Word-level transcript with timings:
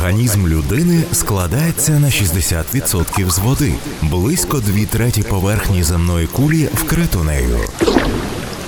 Організм 0.00 0.46
людини 0.46 1.02
складається 1.12 1.92
на 1.92 2.08
60% 2.08 3.30
з 3.30 3.38
води. 3.38 3.74
Близько 4.02 4.60
дві 4.60 4.86
треті 4.86 5.22
поверхні 5.22 5.82
земної 5.82 6.26
кулі 6.26 6.68
вкрито 6.74 7.24
нею. 7.24 7.58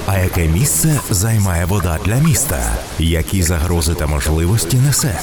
А 0.07 0.19
яке 0.19 0.49
місце 0.49 1.01
займає 1.11 1.65
вода 1.65 1.99
для 2.05 2.15
міста? 2.15 2.73
Які 2.99 3.43
загрози 3.43 3.95
та 3.95 4.07
можливості 4.07 4.77
несе? 4.77 5.21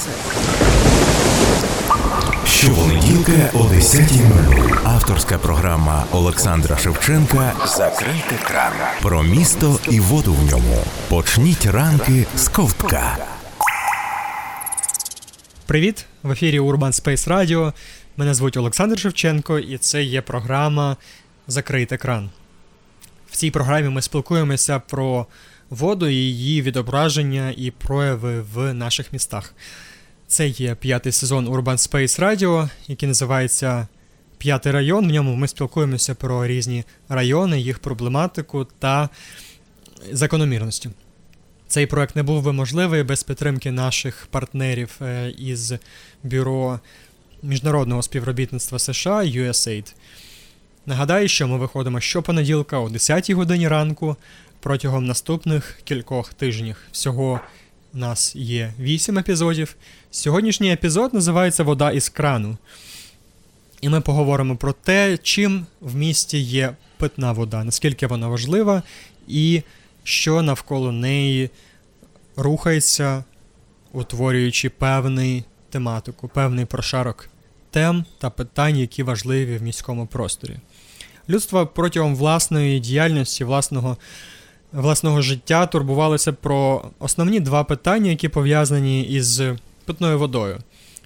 Щопонеділка 2.46 3.32
о 3.54 3.58
10.00. 3.58 4.78
Авторська 4.84 5.38
програма 5.38 6.04
Олександра 6.12 6.76
Шевченка 6.76 7.52
Закрийте 7.66 8.34
кран 8.46 8.72
про 9.02 9.22
місто 9.22 9.78
і 9.88 10.00
воду 10.00 10.34
в 10.40 10.50
ньому. 10.50 10.84
Почніть 11.08 11.66
ранки 11.66 12.26
з 12.36 12.48
ковтка. 12.48 13.16
Привіт! 15.70 16.06
В 16.22 16.30
ефірі 16.30 16.60
Urban 16.60 16.78
Space 16.78 17.28
Radio. 17.28 17.72
Мене 18.16 18.34
звуть 18.34 18.56
Олександр 18.56 18.98
Шевченко, 18.98 19.58
і 19.58 19.78
це 19.78 20.02
є 20.02 20.22
програма 20.22 20.96
Закрийте 21.48 21.96
кран. 21.96 22.30
В 23.30 23.36
цій 23.36 23.50
програмі 23.50 23.88
ми 23.88 24.02
спілкуємося 24.02 24.78
про 24.78 25.26
воду, 25.68 26.08
її 26.08 26.62
відображення 26.62 27.54
і 27.56 27.70
прояви 27.70 28.40
в 28.40 28.74
наших 28.74 29.12
містах. 29.12 29.54
Це 30.26 30.48
є 30.48 30.74
п'ятий 30.74 31.12
сезон 31.12 31.48
Urban 31.48 31.90
Space 31.90 32.20
Radio, 32.20 32.68
який 32.88 33.08
називається 33.08 33.88
П'ятий 34.38 34.72
район. 34.72 35.08
В 35.08 35.12
ньому 35.12 35.34
ми 35.34 35.48
спілкуємося 35.48 36.14
про 36.14 36.46
різні 36.46 36.84
райони, 37.08 37.60
їх 37.60 37.78
проблематику 37.78 38.66
та 38.78 39.08
закономірності. 40.12 40.90
Цей 41.70 41.86
проект 41.86 42.16
не 42.16 42.22
був 42.22 42.42
би 42.42 42.52
можливий 42.52 43.02
без 43.02 43.22
підтримки 43.22 43.70
наших 43.70 44.28
партнерів 44.30 44.96
е, 45.02 45.30
із 45.38 45.72
Бюро 46.22 46.80
міжнародного 47.42 48.02
співробітництва 48.02 48.78
США 48.78 49.22
USAID. 49.22 49.92
Нагадаю, 50.86 51.28
що 51.28 51.48
ми 51.48 51.58
виходимо 51.58 52.00
щопонеділка 52.00 52.78
о 52.78 52.88
10 52.88 53.30
годині 53.30 53.68
ранку 53.68 54.16
протягом 54.60 55.06
наступних 55.06 55.80
кількох 55.84 56.34
тижнів. 56.34 56.76
Всього 56.92 57.40
у 57.94 57.98
нас 57.98 58.36
є 58.36 58.72
8 58.80 59.18
епізодів. 59.18 59.76
Сьогоднішній 60.10 60.72
епізод 60.72 61.14
називається 61.14 61.62
Вода 61.62 61.90
із 61.90 62.08
крану. 62.08 62.56
І 63.80 63.88
ми 63.88 64.00
поговоримо 64.00 64.56
про 64.56 64.72
те, 64.72 65.18
чим 65.22 65.66
в 65.80 65.96
місті 65.96 66.38
є 66.38 66.74
питна 66.96 67.32
вода, 67.32 67.64
наскільки 67.64 68.06
вона 68.06 68.28
важлива, 68.28 68.82
і 69.28 69.62
що 70.10 70.42
навколо 70.42 70.92
неї 70.92 71.50
рухається, 72.36 73.24
утворюючи 73.92 74.70
певний 74.70 75.44
тематику, 75.70 76.28
певний 76.28 76.64
прошарок 76.64 77.28
тем 77.70 78.04
та 78.18 78.30
питань, 78.30 78.76
які 78.76 79.02
важливі 79.02 79.56
в 79.56 79.62
міському 79.62 80.06
просторі. 80.06 80.56
Людство 81.28 81.66
протягом 81.66 82.16
власної 82.16 82.80
діяльності, 82.80 83.44
власного 83.44 83.96
власного 84.72 85.22
життя 85.22 85.66
турбувалося 85.66 86.32
про 86.32 86.84
основні 86.98 87.40
два 87.40 87.64
питання, 87.64 88.10
які 88.10 88.28
пов'язані 88.28 89.02
із 89.02 89.42
питною 89.84 90.18
водою, 90.18 90.58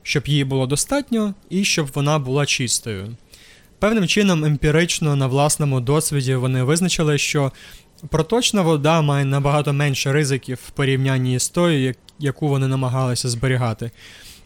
щоб 0.03 0.27
її 0.27 0.45
було 0.45 0.67
достатньо 0.67 1.35
і 1.51 1.65
щоб 1.65 1.89
вона 1.95 2.19
була 2.19 2.47
чистою. 2.47 3.17
Певним 3.79 4.09
чином, 4.09 4.45
емпірично 4.45 5.17
на 5.17 5.27
власному 5.27 5.81
досвіді 5.81 6.35
вони 6.35 6.63
визначили, 6.63 7.19
що 7.19 7.53
проточна 8.09 8.63
вода 8.63 9.03
має 9.03 9.25
набагато 9.25 9.73
менше 9.73 10.13
ризиків 10.13 10.59
в 10.67 10.71
порівнянні 10.71 11.39
з 11.39 11.49
тою, 11.49 11.95
яку 12.19 12.49
вони 12.49 12.69
намагалися 12.69 13.29
зберігати. 13.29 13.91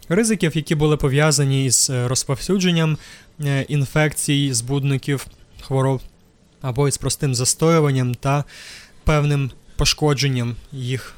Ризиків, 0.08 0.56
які 0.56 0.74
були 0.74 0.96
пов'язані 0.96 1.64
із 1.64 1.90
е, 1.90 2.08
розповсюдженням 2.08 2.98
е, 3.44 3.62
інфекцій, 3.62 4.52
збудників, 4.52 5.26
хвороб 5.60 6.00
або 6.60 6.88
із 6.88 6.98
простим 6.98 7.34
застоюванням 7.34 8.14
та 8.14 8.44
певним 9.04 9.50
пошкодженням 9.76 10.56
їх 10.72 11.14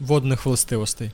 водних 0.00 0.46
властивостей. 0.46 1.10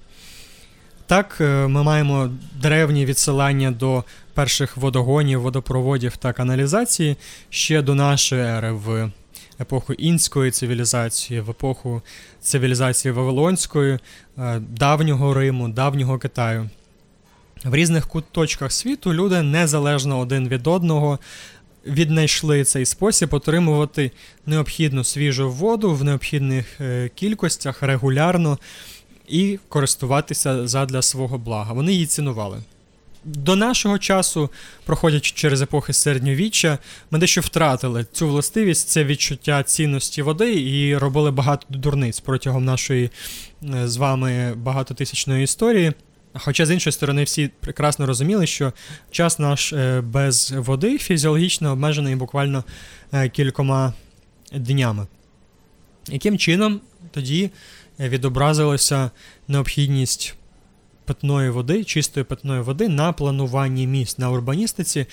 Так, 1.06 1.36
е, 1.40 1.66
ми 1.66 1.82
маємо 1.82 2.30
древні 2.62 3.06
відсилання 3.06 3.70
до 3.70 4.04
перших 4.34 4.76
водогонів, 4.76 5.40
водопроводів 5.40 6.16
та 6.16 6.32
каналізації 6.32 7.16
ще 7.50 7.82
до 7.82 7.94
нашої 7.94 8.42
ери 8.42 8.72
в 8.72 9.10
епоху 9.60 9.92
інської 9.92 10.50
цивілізації, 10.50 11.40
в 11.40 11.50
епоху 11.50 12.02
цивілізації 12.40 13.12
Вавилонської, 13.12 13.98
е, 14.38 14.60
давнього 14.60 15.34
Риму, 15.34 15.68
давнього 15.68 16.18
Китаю. 16.18 16.70
В 17.64 17.74
різних 17.74 18.06
куточках 18.06 18.72
світу 18.72 19.14
люди 19.14 19.42
незалежно 19.42 20.18
один 20.18 20.48
від 20.48 20.66
одного 20.66 21.18
віднайшли 21.86 22.64
цей 22.64 22.86
спосіб 22.86 23.34
отримувати 23.34 24.10
необхідну 24.46 25.04
свіжу 25.04 25.50
воду 25.50 25.94
в 25.94 26.04
необхідних 26.04 26.80
е, 26.80 27.10
кількостях 27.14 27.82
регулярно 27.82 28.58
і 29.28 29.58
користуватися 29.68 30.68
задля 30.68 31.02
свого 31.02 31.38
блага. 31.38 31.72
Вони 31.72 31.92
її 31.92 32.06
цінували. 32.06 32.58
До 33.24 33.56
нашого 33.56 33.98
часу, 33.98 34.50
проходячи 34.84 35.32
через 35.34 35.62
епохи 35.62 35.92
середньовіччя, 35.92 36.78
ми 37.10 37.18
дещо 37.18 37.40
втратили 37.40 38.06
цю 38.12 38.28
властивість, 38.28 38.88
це 38.88 39.04
відчуття 39.04 39.62
цінності 39.62 40.22
води 40.22 40.62
і 40.62 40.96
робили 40.96 41.30
багато 41.30 41.66
дурниць 41.68 42.20
протягом 42.20 42.64
нашої 42.64 43.10
е, 43.74 43.88
з 43.88 43.96
вами 43.96 44.54
багатотисячної 44.54 45.44
історії. 45.44 45.92
Хоча, 46.34 46.66
з 46.66 46.70
іншої 46.70 46.92
сторони, 46.92 47.24
всі 47.24 47.50
прекрасно 47.60 48.06
розуміли, 48.06 48.46
що 48.46 48.72
час 49.10 49.38
наш 49.38 49.72
е, 49.72 50.00
без 50.00 50.52
води 50.56 50.98
фізіологічно 50.98 51.72
обмежений 51.72 52.16
буквально 52.16 52.64
е, 53.12 53.28
кількома 53.28 53.92
днями. 54.52 55.06
Яким 56.08 56.38
чином 56.38 56.80
тоді 57.10 57.50
відобразилася 57.98 59.10
необхідність 59.48 60.34
питної 61.10 61.50
води, 61.50 61.84
чистої 61.84 62.24
питної 62.24 62.60
води 62.60 62.88
на 62.88 63.12
плануванні 63.12 63.86
міст 63.86 64.18
на 64.18 64.30
урбаністиці? 64.30 65.06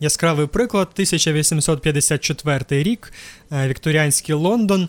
Яскравий 0.00 0.46
приклад, 0.46 0.88
1854 0.92 2.82
рік, 2.82 3.12
е, 3.52 3.68
Вікторіанський 3.68 4.34
Лондон. 4.34 4.88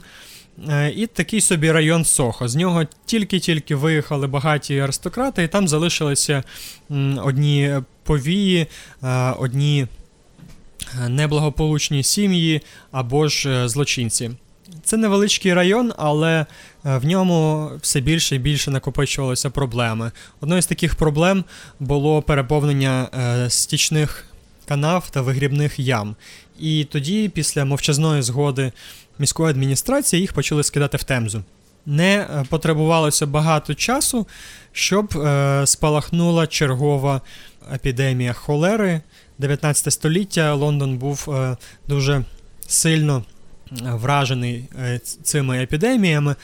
Е, 0.70 0.94
і 0.96 1.08
такий 1.08 1.42
собі 1.42 1.72
район 1.72 2.06
Сохо. 2.06 2.48
З 2.48 2.56
нього 2.56 2.86
тільки-тільки 3.06 3.76
виїхали 3.76 4.28
багаті 4.28 4.80
аристократи, 4.80 5.44
і 5.44 5.48
там 5.48 5.68
залишилися 5.68 6.44
одні 7.24 7.76
повії, 8.04 8.68
е, 9.04 9.32
одні 9.32 9.88
неблагополучні 11.08 12.04
сім'ї 12.04 12.62
або 12.92 13.28
ж 13.28 13.68
злочинці. 13.70 14.32
Це 14.84 14.98
невеличкий 14.98 15.54
район, 15.54 15.94
але 15.98 16.46
в 16.84 17.06
ньому 17.06 17.70
все 17.82 18.00
більше 18.00 18.36
і 18.36 18.40
більше 18.40 18.72
накопичувалися 18.72 19.50
проблеми. 19.50 20.12
Одною 20.42 20.62
з 20.62 20.66
таких 20.66 20.96
проблем 20.96 21.44
було 21.80 22.22
переповнення 22.22 23.08
стічних 23.50 24.26
канав 24.68 25.10
та 25.10 25.22
вигрібних 25.22 25.80
ям. 25.80 26.16
І 26.60 26.84
тоді, 26.84 27.30
після 27.30 27.66
мовчазної 27.66 28.22
згоди 28.22 28.72
міської 29.20 29.50
адміністрації, 29.50 30.22
їх 30.22 30.34
почали 30.34 30.64
скидати 30.64 30.98
в 30.98 31.04
темзу. 31.04 31.44
Не 31.86 32.16
е, 32.16 32.46
потребувалося 32.50 33.26
багато 33.26 33.74
часу, 33.74 34.28
щоб 34.72 35.18
е, 35.18 35.62
спалахнула 35.68 36.48
чергова 36.48 37.22
епідемія 37.74 38.34
холери. 38.34 39.02
19 39.38 39.94
століття 39.94 40.54
Лондон 40.54 40.98
був 40.98 41.28
е, 41.30 41.58
дуже 41.88 42.24
сильно 42.68 43.24
вражений 43.72 44.66
е, 44.80 45.00
цими 45.24 45.64
епідеміями, 45.64 46.36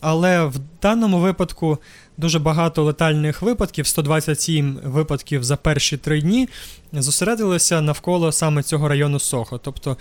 але 0.00 0.44
в 0.44 0.54
даному 0.82 1.18
випадку 1.18 1.78
дуже 2.16 2.38
багато 2.38 2.84
летальних 2.84 3.42
випадків, 3.42 3.86
127 3.86 4.78
випадків 4.84 5.44
за 5.44 5.56
перші 5.56 5.96
три 5.96 6.20
дні, 6.20 6.48
зосередилися 6.92 7.80
навколо 7.80 8.32
саме 8.32 8.62
цього 8.62 8.88
району 8.88 9.18
Сохо. 9.20 9.58
Тобто, 9.58 9.96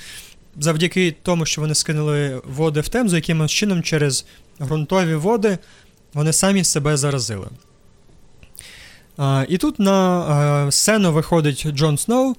завдяки 0.59 1.15
тому, 1.23 1.45
що 1.45 1.61
вони 1.61 1.75
скинули 1.75 2.41
води 2.45 2.81
в 2.81 2.89
темзу, 2.89 3.15
якимось 3.15 3.51
чином 3.51 3.83
через 3.83 4.25
ґрунтові 4.61 5.15
води 5.15 5.57
вони 6.13 6.33
самі 6.33 6.63
себе 6.63 6.97
заразили. 6.97 7.47
І 9.47 9.57
тут 9.57 9.79
на 9.79 10.71
сцену 10.71 11.13
виходить 11.13 11.67
Джон 11.71 11.97
Сноу. 11.97 12.35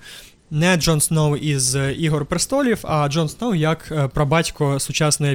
Не 0.52 0.76
Джон 0.76 1.00
Сноу 1.00 1.37
із 1.37 1.76
Ігор 1.99 2.26
Престолів, 2.26 2.79
а 2.82 3.08
Джон 3.08 3.29
Сноу 3.29 3.55
як 3.55 3.88
е, 3.93 4.08
прабатько 4.08 4.81
сучасної 4.81 5.32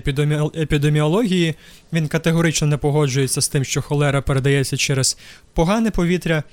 епідеміології. 0.58 1.56
Він 1.94 2.08
категорично 2.08 2.68
не 2.68 2.78
погоджується 2.78 3.42
з 3.42 3.48
тим, 3.48 3.64
що 3.64 3.82
холера 3.82 4.22
передається 4.22 4.78
через 4.78 5.18
погане 5.54 5.92
повітря. 5.92 6.44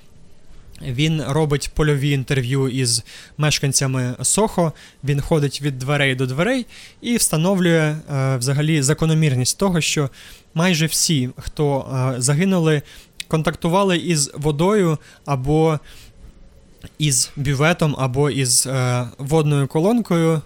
Він 0.82 1.22
робить 1.28 1.70
польові 1.74 2.10
інтерв'ю 2.10 2.68
із 2.68 3.04
мешканцями 3.38 4.14
Сохо. 4.22 4.72
Він 5.04 5.20
ходить 5.20 5.62
від 5.62 5.78
дверей 5.78 6.14
до 6.14 6.26
дверей 6.26 6.66
і 7.00 7.16
встановлює 7.16 7.96
е, 8.12 8.36
взагалі 8.36 8.82
закономірність 8.82 9.58
того, 9.58 9.80
що 9.80 10.10
майже 10.54 10.86
всі, 10.86 11.30
хто 11.36 11.80
е, 11.80 12.20
загинули 12.20 12.82
контактували 13.28 13.96
із 13.96 14.30
водою 14.34 14.98
або 15.24 15.78
із 16.98 17.30
бюветом, 17.36 17.96
або 17.98 18.30
із 18.30 18.66
е, 18.66 19.08
водною 19.18 19.66
колонкою 19.66 20.40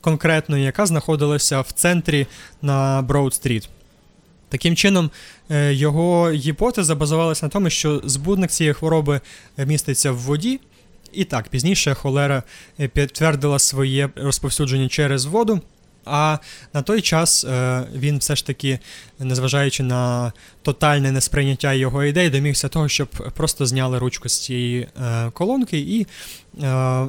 конкретною, 0.00 0.64
яка 0.64 0.86
знаходилася 0.86 1.60
в 1.60 1.72
центрі 1.72 2.26
на 2.62 3.02
Броуд-стріт. 3.02 3.68
Таким 4.48 4.76
чином, 4.76 5.10
е, 5.50 5.74
його 5.74 6.30
гіпотеза 6.30 6.94
базувалася 6.94 7.46
на 7.46 7.50
тому, 7.50 7.70
що 7.70 8.00
збудник 8.04 8.50
цієї 8.50 8.74
хвороби 8.74 9.20
міститься 9.58 10.12
в 10.12 10.16
воді. 10.16 10.60
І 11.12 11.24
так, 11.24 11.48
пізніше 11.48 11.94
холера 11.94 12.42
е, 12.80 12.88
підтвердила 12.88 13.58
своє 13.58 14.08
розповсюдження 14.16 14.88
через 14.88 15.24
воду. 15.24 15.60
А 16.04 16.38
на 16.74 16.82
той 16.82 17.00
час 17.00 17.44
е, 17.44 17.84
він 17.94 18.18
все 18.18 18.36
ж 18.36 18.46
таки, 18.46 18.78
незважаючи 19.18 19.82
на 19.82 20.32
тотальне 20.62 21.12
несприйняття 21.12 21.72
його 21.72 22.04
ідей, 22.04 22.30
домігся 22.30 22.68
того, 22.68 22.88
щоб 22.88 23.08
просто 23.08 23.66
зняли 23.66 23.98
ручку 23.98 24.28
з 24.28 24.40
цієї 24.40 24.88
колонки, 25.32 25.78
і 25.78 26.06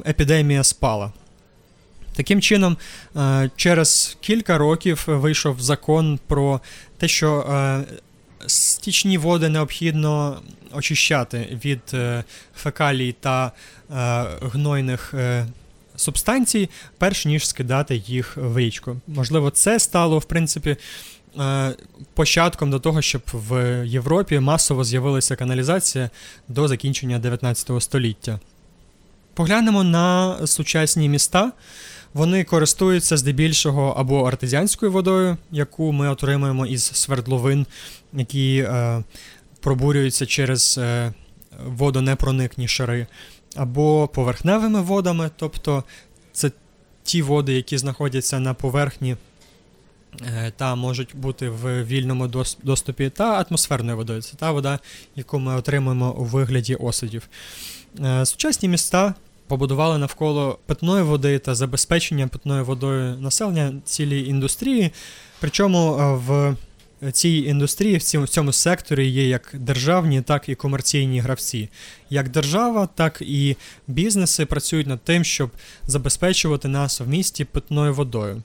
епідемія 0.06 0.64
спала. 0.64 1.12
Таким 2.16 2.40
чином, 2.40 2.76
е, 3.16 3.50
через 3.56 4.16
кілька 4.20 4.58
років 4.58 5.04
вийшов 5.06 5.60
закон 5.60 6.18
про 6.26 6.60
те, 6.98 7.08
що 7.08 7.40
е, 7.40 7.84
стічні 8.46 9.18
води 9.18 9.48
необхідно 9.48 10.40
очищати 10.72 11.58
від 11.64 11.80
е, 11.94 12.24
фекалій 12.56 13.14
та 13.20 13.52
гнойних 14.42 15.14
субстанцій, 15.96 16.70
перш 16.98 17.26
ніж 17.26 17.48
скидати 17.48 18.02
їх 18.06 18.36
в 18.36 18.58
річку. 18.58 18.96
Можливо, 19.06 19.50
це 19.50 19.78
стало, 19.78 20.18
в 20.18 20.24
принципі, 20.24 20.76
початком 22.14 22.70
до 22.70 22.78
того, 22.78 23.02
щоб 23.02 23.22
в 23.32 23.82
Європі 23.86 24.38
масово 24.38 24.84
з'явилася 24.84 25.36
каналізація 25.36 26.10
до 26.48 26.68
закінчення 26.68 27.18
19 27.18 27.82
століття. 27.82 28.40
Поглянемо 29.34 29.84
на 29.84 30.38
сучасні 30.46 31.08
міста. 31.08 31.52
Вони 32.14 32.44
користуються 32.44 33.16
здебільшого 33.16 33.94
або 33.96 34.22
артезіанською 34.24 34.92
водою, 34.92 35.36
яку 35.50 35.92
ми 35.92 36.08
отримуємо 36.08 36.66
із 36.66 36.84
свердловин, 36.84 37.66
які 38.12 38.58
е, 38.58 39.02
пробурюються 39.60 40.26
через 40.26 40.78
е, 40.78 41.12
водонепроникні 41.66 42.68
шари, 42.68 43.06
або 43.54 44.08
поверхневими 44.08 44.80
водами, 44.80 45.30
тобто 45.36 45.84
це 46.32 46.50
ті 47.02 47.22
води, 47.22 47.52
які 47.54 47.78
знаходяться 47.78 48.40
на 48.40 48.54
поверхні. 48.54 49.16
Е, 50.22 50.52
та 50.56 50.74
можуть 50.74 51.16
бути 51.16 51.48
в 51.48 51.84
вільному 51.84 52.26
доступі, 52.62 53.10
та 53.10 53.44
атмосферною 53.48 53.96
водою. 53.96 54.22
Це 54.22 54.36
та 54.36 54.52
вода, 54.52 54.78
яку 55.16 55.38
ми 55.38 55.54
отримуємо 55.54 56.12
у 56.12 56.24
вигляді 56.24 56.74
осадів. 56.74 57.28
Е, 58.00 58.26
сучасні 58.26 58.68
міста 58.68 59.14
побудували 59.46 59.98
навколо 59.98 60.58
питної 60.66 61.02
води 61.02 61.38
та 61.38 61.54
забезпечення 61.54 62.28
питною 62.28 62.64
водою 62.64 63.16
населення 63.20 63.72
цілій 63.84 64.28
індустрії. 64.28 64.90
Причому 65.40 65.98
е, 65.98 66.14
в 66.14 66.56
цій 67.12 67.44
індустрії, 67.46 67.96
в 67.96 68.02
цьому, 68.02 68.24
в 68.24 68.28
цьому 68.28 68.52
секторі 68.52 69.08
є 69.08 69.28
як 69.28 69.50
державні, 69.54 70.22
так 70.22 70.48
і 70.48 70.54
комерційні 70.54 71.20
гравці. 71.20 71.68
Як 72.10 72.28
держава, 72.28 72.88
так 72.94 73.22
і 73.22 73.56
бізнеси 73.86 74.46
працюють 74.46 74.86
над 74.86 75.00
тим, 75.04 75.24
щоб 75.24 75.50
забезпечувати 75.86 76.68
нас 76.68 77.00
в 77.00 77.08
місті 77.08 77.44
питною 77.44 77.94
водою. 77.94 78.42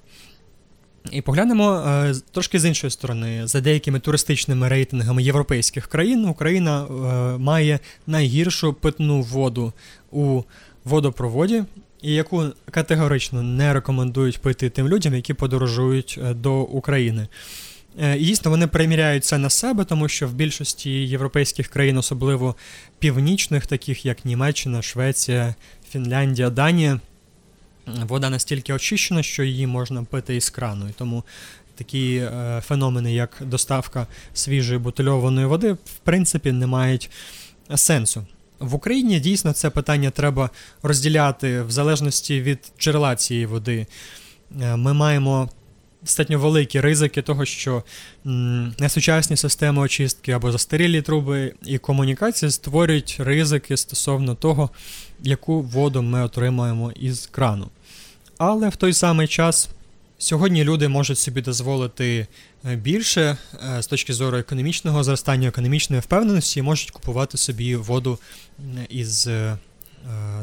І 1.11 1.21
поглянемо 1.21 1.73
е, 1.87 2.13
трошки 2.31 2.59
з 2.59 2.65
іншої 2.65 2.91
сторони, 2.91 3.47
за 3.47 3.61
деякими 3.61 3.99
туристичними 3.99 4.67
рейтингами 4.67 5.23
європейських 5.23 5.87
країн, 5.87 6.25
Україна 6.25 6.83
е, 6.83 6.89
має 7.37 7.79
найгіршу 8.07 8.73
питну 8.73 9.21
воду 9.21 9.73
у 10.11 10.43
водопроводі, 10.85 11.63
і 12.01 12.13
яку 12.13 12.43
категорично 12.71 13.43
не 13.43 13.73
рекомендують 13.73 14.41
пити 14.41 14.69
тим 14.69 14.87
людям, 14.87 15.15
які 15.15 15.33
подорожують 15.33 16.19
е, 16.23 16.33
до 16.33 16.61
України. 16.61 17.27
Е, 18.01 18.17
і 18.17 18.25
дійсно, 18.25 18.51
вони 18.51 18.67
приміряють 18.67 19.25
це 19.25 19.37
на 19.37 19.49
себе, 19.49 19.85
тому 19.85 20.07
що 20.07 20.27
в 20.27 20.33
більшості 20.33 20.91
європейських 20.91 21.67
країн, 21.67 21.97
особливо 21.97 22.55
північних, 22.99 23.65
таких 23.67 24.05
як 24.05 24.25
Німеччина, 24.25 24.81
Швеція, 24.81 25.55
Фінляндія, 25.91 26.49
Данія, 26.49 26.99
вода 27.85 28.29
настільки 28.29 28.73
очищена, 28.73 29.23
що 29.23 29.43
її 29.43 29.67
можна 29.67 30.03
пити 30.03 30.35
із 30.35 30.49
крану. 30.49 30.89
І 30.89 30.91
тому 30.91 31.23
такі 31.75 32.15
е, 32.15 32.61
феномени, 32.67 33.13
як 33.13 33.37
доставка 33.41 34.07
свіжої 34.33 34.79
бутильованої 34.79 35.47
води, 35.47 35.71
в 35.71 35.97
принципі, 36.03 36.51
не 36.51 36.67
мають 36.67 37.09
сенсу. 37.75 38.25
В 38.59 38.75
Україні 38.75 39.19
дійсно 39.19 39.53
це 39.53 39.69
питання 39.69 40.09
треба 40.09 40.49
розділяти 40.83 41.61
в 41.61 41.71
залежності 41.71 42.41
від 42.41 42.59
джерела 42.79 43.15
цієї 43.15 43.45
води. 43.45 43.87
Е, 44.61 44.75
ми 44.75 44.93
маємо 44.93 45.49
достатньо 46.01 46.39
великі 46.39 46.81
ризики 46.81 47.21
того, 47.21 47.45
що 47.45 47.83
несучасні 48.79 49.37
системи 49.37 49.81
очистки 49.81 50.31
або 50.31 50.51
застарілі 50.51 51.01
труби 51.01 51.53
і 51.65 51.77
комунікації 51.77 52.51
створюють 52.51 53.17
ризики 53.19 53.77
стосовно 53.77 54.35
того, 54.35 54.69
яку 55.23 55.61
воду 55.61 56.01
ми 56.01 56.23
отримаємо 56.23 56.91
із 56.91 57.27
крану. 57.27 57.69
Але 58.37 58.69
в 58.69 58.75
той 58.75 58.93
самий 58.93 59.27
час 59.27 59.69
Сьогодні 60.21 60.63
люди 60.63 60.87
можуть 60.87 61.17
собі 61.17 61.41
дозволити 61.41 62.27
е, 62.65 62.75
більше 62.75 63.37
е, 63.77 63.81
з 63.81 63.87
точки 63.87 64.13
зору 64.13 64.37
економічного 64.37 65.03
зростання, 65.03 65.47
економічної 65.47 66.01
впевненості, 66.01 66.59
і 66.59 66.63
можуть 66.63 66.91
купувати 66.91 67.37
собі 67.37 67.75
воду 67.75 68.19
із 68.89 69.27
е, 69.27 69.57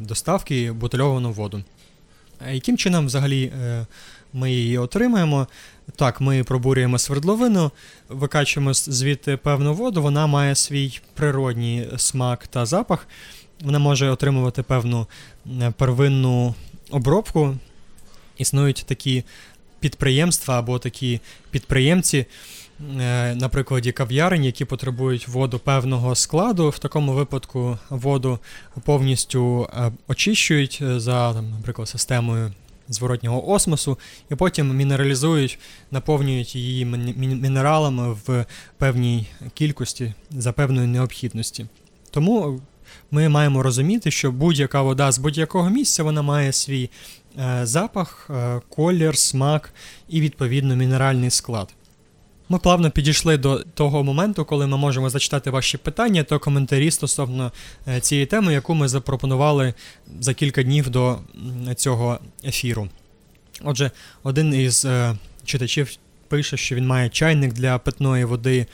доставки, 0.01 0.73
бутильовану 0.73 1.33
воду. 1.33 1.65
Яким 2.53 2.79
чином 2.79 3.07
взагалі 3.07 3.53
ми 4.33 4.53
її 4.53 4.79
отримаємо? 4.79 5.47
Так, 5.97 6.21
ми 6.21 6.45
пробурюємо 6.45 6.99
свердловину, 6.99 7.71
викачуємо 8.09 8.75
звідти 8.75 9.37
певну 9.37 9.75
воду, 9.75 10.03
вона 10.03 10.27
має 10.27 10.55
свій 10.55 11.01
природній 11.15 11.89
смак 11.97 12.47
та 12.47 12.67
запах, 12.67 13.09
вона 13.65 13.79
може 13.79 14.11
отримувати 14.11 14.63
певну 14.63 15.07
первинну 15.77 16.55
обробку. 16.91 17.57
Існують 18.39 18.85
такі 18.87 19.25
підприємства 19.81 20.59
або 20.59 20.79
такі 20.79 21.21
підприємці, 21.51 22.27
е, 23.01 23.35
на 23.35 23.49
прикладі 23.49 23.93
кав'ярень, 23.93 24.45
які 24.45 24.65
потребують 24.65 25.29
воду 25.29 25.59
певного 25.59 26.15
складу. 26.15 26.69
В 26.69 26.79
такому 26.79 27.13
випадку 27.13 27.79
воду 27.91 28.39
повністю 28.85 29.69
е, 29.77 29.93
очищують 30.09 30.79
е, 30.83 31.01
за, 31.01 31.43
наприклад, 31.43 31.89
системою. 31.89 32.53
Зворотнього 32.89 33.51
осмосу, 33.51 33.99
і 34.31 34.35
потім 34.35 34.77
мінералізують, 34.77 35.59
наповнюють 35.91 36.57
її 36.57 36.85
мінералами 37.17 38.17
в 38.27 38.45
певній 38.79 39.27
кількості 39.55 40.15
за 40.31 40.53
певної 40.53 40.87
необхідності. 40.87 41.67
Тому 42.11 42.61
ми 43.11 43.29
маємо 43.29 43.63
розуміти, 43.63 44.11
що 44.11 44.33
будь-яка 44.33 44.83
вода 44.83 45.13
з 45.13 45.19
будь-якого 45.19 45.71
місця 45.71 46.03
вона 46.03 46.23
має 46.23 46.53
свій 46.53 46.91
Е, 47.39 47.67
запах, 47.67 48.31
е, 48.31 48.61
колір, 48.69 49.19
смак 49.19 49.73
і, 50.09 50.21
відповідно, 50.21 50.77
мінеральний 50.77 51.31
склад. 51.31 51.69
Ми 52.49 52.59
плавно 52.59 52.91
підійшли 52.91 53.37
до 53.37 53.59
того 53.59 54.05
моменту, 54.05 54.45
коли 54.45 54.67
ми 54.67 54.77
можемо 54.77 55.11
зачитати 55.11 55.51
ваші 55.51 55.79
питання 55.79 56.23
та 56.23 56.39
коментарі 56.39 56.91
стосовно 56.91 57.53
е, 57.89 58.01
цієї 58.01 58.27
теми, 58.27 58.53
яку 58.53 58.75
ми 58.75 58.89
запропонували 58.89 59.75
за 60.21 60.35
кілька 60.35 60.63
днів 60.63 60.91
до 60.91 61.19
цього 61.77 62.19
ефіру. 62.45 62.89
Отже, 63.65 63.91
один 64.23 64.55
із 64.55 64.87
читачів 65.45 65.97
пише, 66.29 66.57
що 66.57 66.75
він 66.75 66.87
має 66.87 67.09
чайник 67.09 67.53
для 67.53 67.79
питної 67.79 68.25
води 68.25 68.67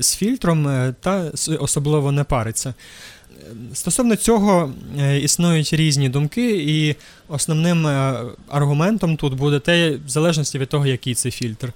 з 0.00 0.16
фільтром 0.16 0.94
та 1.00 1.32
особливо 1.58 2.12
не 2.12 2.24
париться. 2.24 2.74
Стосовно 3.72 4.16
цього 4.16 4.72
е, 5.00 5.18
існують 5.18 5.72
різні 5.72 6.08
думки, 6.08 6.50
і 6.50 6.96
основним 7.28 7.86
е, 7.86 8.22
аргументом 8.48 9.16
тут 9.16 9.34
буде 9.34 9.58
те, 9.58 9.90
в 9.90 10.08
залежності 10.08 10.58
від 10.58 10.68
того, 10.68 10.86
який 10.86 11.14
це 11.14 11.30
фільтр. 11.30 11.72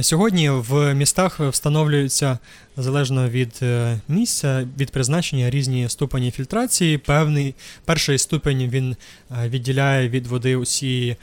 Сьогодні 0.00 0.50
в 0.50 0.94
містах 0.94 1.40
встановлюються 1.40 2.38
залежно 2.76 3.28
від 3.28 3.58
е, 3.62 4.00
місця, 4.08 4.68
від 4.78 4.90
призначення 4.90 5.50
різні 5.50 5.88
ступені 5.88 6.30
фільтрації. 6.30 6.98
Певний 6.98 7.54
перший 7.84 8.18
ступень 8.18 8.68
він 8.70 8.96
відділяє 9.44 10.08
від 10.08 10.26
води 10.26 10.56
усі 10.56 11.16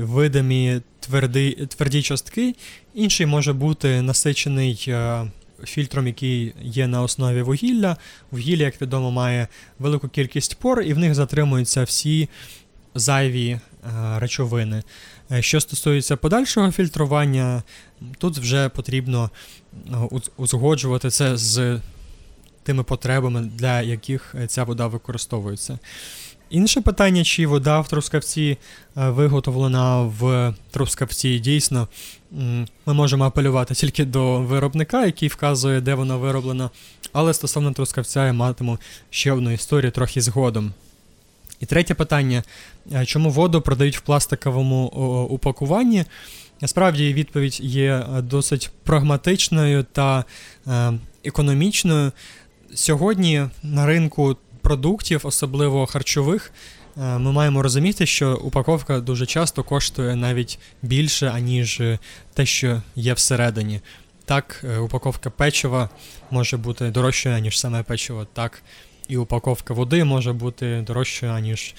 видимі 0.00 0.80
тверді, 1.00 1.68
тверді 1.68 2.02
частки, 2.02 2.54
інший 2.94 3.26
може 3.26 3.52
бути 3.52 4.02
насичений 4.02 4.94
фільтром, 5.64 6.06
який 6.06 6.54
є 6.62 6.86
на 6.86 7.02
основі 7.02 7.42
вугілля. 7.42 7.96
Вугілля, 8.30 8.62
як 8.62 8.82
відомо, 8.82 9.10
має 9.10 9.48
велику 9.78 10.08
кількість 10.08 10.58
пор, 10.58 10.82
і 10.82 10.94
в 10.94 10.98
них 10.98 11.14
затримуються 11.14 11.82
всі 11.82 12.28
зайві 12.94 13.60
речовини. 14.16 14.82
Що 15.40 15.60
стосується 15.60 16.16
подальшого 16.16 16.72
фільтрування, 16.72 17.62
тут 18.18 18.38
вже 18.38 18.68
потрібно 18.68 19.30
узгоджувати 20.36 21.10
це 21.10 21.36
з 21.36 21.80
тими 22.62 22.82
потребами, 22.82 23.40
для 23.40 23.82
яких 23.82 24.34
ця 24.48 24.64
вода 24.64 24.86
використовується. 24.86 25.78
Інше 26.50 26.80
питання, 26.80 27.24
чи 27.24 27.46
вода 27.46 27.80
в 27.80 27.88
Трускавці 27.88 28.58
е, 28.96 29.10
виготовлена 29.10 30.02
в 30.02 30.54
Трускавці, 30.70 31.38
дійсно, 31.38 31.88
ми 32.86 32.94
можемо 32.94 33.24
апелювати 33.24 33.74
тільки 33.74 34.04
до 34.04 34.40
виробника, 34.40 35.06
який 35.06 35.28
вказує, 35.28 35.80
де 35.80 35.94
вона 35.94 36.16
вироблена. 36.16 36.70
Але 37.12 37.34
стосовно 37.34 37.72
Трускавця 37.72 38.26
я 38.26 38.32
матиму 38.32 38.78
ще 39.10 39.32
одну 39.32 39.50
історію 39.50 39.90
трохи 39.90 40.20
згодом. 40.20 40.72
І 41.60 41.66
третє 41.66 41.94
питання: 41.94 42.42
е, 42.92 43.06
чому 43.06 43.30
воду 43.30 43.60
продають 43.60 43.96
в 43.96 44.00
пластиковому 44.00 44.86
упакуванні? 45.30 46.04
Насправді 46.60 47.14
відповідь 47.14 47.60
є 47.60 47.92
е, 47.92 48.22
досить 48.22 48.70
прагматичною 48.84 49.82
та 49.92 50.24
економічною. 51.24 52.12
Сьогодні 52.74 53.46
на 53.62 53.86
ринку 53.86 54.36
продуктів, 54.60 55.20
особливо 55.24 55.86
харчових, 55.86 56.52
е, 56.96 57.18
ми 57.18 57.32
маємо 57.32 57.62
розуміти, 57.62 58.06
що 58.06 58.36
упаковка 58.36 59.00
дуже 59.00 59.26
часто 59.26 59.62
коштує 59.62 60.16
навіть 60.16 60.58
більше, 60.82 61.28
аніж 61.28 61.82
те, 62.34 62.46
що 62.46 62.82
є 62.96 63.12
всередині. 63.12 63.80
Так, 64.24 64.64
е, 64.64 64.78
упаковка 64.78 65.30
печива 65.30 65.88
може 66.30 66.56
бути 66.56 66.90
дорожчою, 66.90 67.38
ніж 67.38 67.60
саме 67.60 67.82
печиво, 67.82 68.26
так 68.32 68.62
і 69.10 69.16
упаковка 69.16 69.74
води 69.74 70.04
може 70.04 70.32
бути 70.32 70.84
дорожчою, 70.86 71.38
ніж 71.38 71.74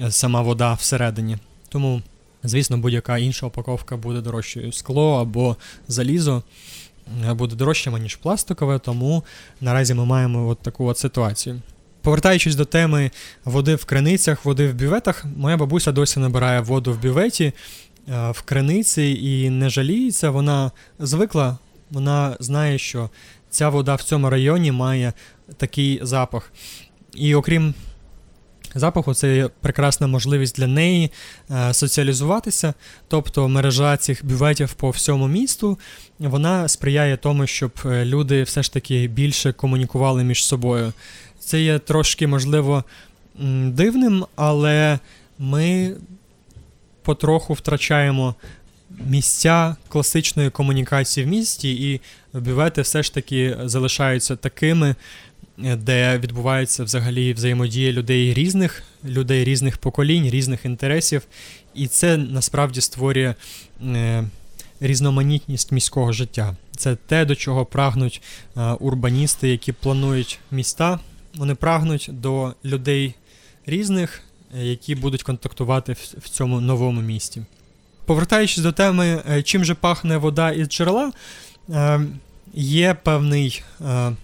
е, 0.00 0.10
сама 0.10 0.42
вода 0.42 0.74
всередині. 0.74 1.36
Тому, 1.68 2.02
звісно, 2.44 2.78
будь-яка 2.78 3.18
інша 3.18 3.46
упаковка 3.46 3.96
буде 3.96 4.20
дорожчою. 4.20 4.72
Скло 4.72 5.20
або 5.20 5.56
залізо 5.88 6.42
буде 7.30 7.56
дорожчим, 7.56 7.98
ніж 7.98 8.16
пластикове, 8.16 8.78
тому 8.78 9.24
наразі 9.60 9.94
ми 9.94 10.04
маємо 10.04 10.48
от 10.48 10.58
таку 10.58 10.86
от 10.86 10.98
ситуацію. 10.98 11.60
Повертаючись 12.02 12.54
до 12.54 12.64
теми 12.64 13.10
води 13.44 13.74
в 13.74 13.84
криницях, 13.84 14.44
води 14.44 14.68
в 14.68 14.74
бюветах, 14.74 15.24
моя 15.36 15.56
бабуся 15.56 15.92
досі 15.92 16.20
набирає 16.20 16.60
воду 16.60 16.92
в 16.92 17.02
бюветі 17.02 17.44
е, 18.08 18.30
в 18.30 18.42
криниці 18.42 19.02
і 19.22 19.50
не 19.50 19.70
жаліється. 19.70 20.30
Вона 20.30 20.70
звикла, 20.98 21.58
вона 21.90 22.36
знає, 22.40 22.78
що 22.78 23.10
ця 23.50 23.68
вода 23.68 23.94
в 23.94 24.02
цьому 24.02 24.30
районі 24.30 24.72
має 24.72 25.12
такий 25.56 26.00
запах. 26.02 26.52
І 27.14 27.34
окрім 27.34 27.74
запаху, 28.74 29.14
це 29.14 29.50
прекрасна 29.60 30.06
можливість 30.06 30.56
для 30.56 30.66
неї 30.66 31.10
е, 31.50 31.74
соціалізуватися. 31.74 32.74
Тобто 33.08 33.48
мережа 33.48 33.96
цих 33.96 34.26
бюветів 34.26 34.72
по 34.72 34.90
всьому 34.90 35.28
місту 35.28 35.78
вона 36.18 36.68
сприяє 36.68 37.16
тому, 37.16 37.46
щоб 37.46 37.70
е, 37.84 38.04
люди 38.04 38.42
все 38.42 38.62
ж 38.62 38.72
таки 38.72 39.06
більше 39.06 39.52
комунікували 39.52 40.24
між 40.24 40.44
собою. 40.44 40.92
Це 41.38 41.62
є 41.62 41.78
трошки, 41.78 42.26
можливо, 42.26 42.84
дивним, 43.64 44.26
але 44.36 44.98
ми 45.38 45.94
потроху 47.02 47.54
втрачаємо 47.54 48.34
місця 48.90 49.76
класичної 49.88 50.50
комунікації 50.50 51.26
в 51.26 51.28
місті, 51.28 51.92
і 51.92 52.00
бювети 52.32 52.82
все 52.82 53.02
ж 53.02 53.14
таки 53.14 53.56
залишаються 53.64 54.36
такими, 54.36 54.94
де 55.58 56.18
відбувається 56.18 56.84
взагалі 56.84 57.32
взаємодія 57.32 57.92
людей 57.92 58.34
різних, 58.34 58.82
людей 59.04 59.44
різних 59.44 59.78
поколінь, 59.78 60.30
різних 60.30 60.64
інтересів. 60.64 61.22
І 61.74 61.86
це 61.86 62.16
насправді 62.16 62.80
створює 62.80 63.34
е, 63.82 64.24
різноманітність 64.80 65.72
міського 65.72 66.12
життя. 66.12 66.56
Це 66.76 66.96
те, 66.96 67.24
до 67.24 67.34
чого 67.34 67.64
прагнуть 67.64 68.22
е, 68.56 68.60
урбаністи, 68.62 69.48
які 69.48 69.72
планують 69.72 70.38
міста. 70.50 71.00
Вони 71.36 71.54
прагнуть 71.54 72.10
до 72.12 72.54
людей 72.64 73.14
різних, 73.66 74.20
е, 74.58 74.64
які 74.66 74.94
будуть 74.94 75.22
контактувати 75.22 75.92
в 76.18 76.28
цьому 76.28 76.60
новому 76.60 77.00
місті. 77.00 77.42
Повертаючись 78.04 78.62
до 78.62 78.72
теми, 78.72 79.22
е, 79.30 79.42
чим 79.42 79.64
же 79.64 79.74
пахне 79.74 80.16
вода 80.16 80.50
із 80.50 80.68
джерела, 80.68 81.12
е, 81.70 82.00
є 82.54 82.94
певний 82.94 83.62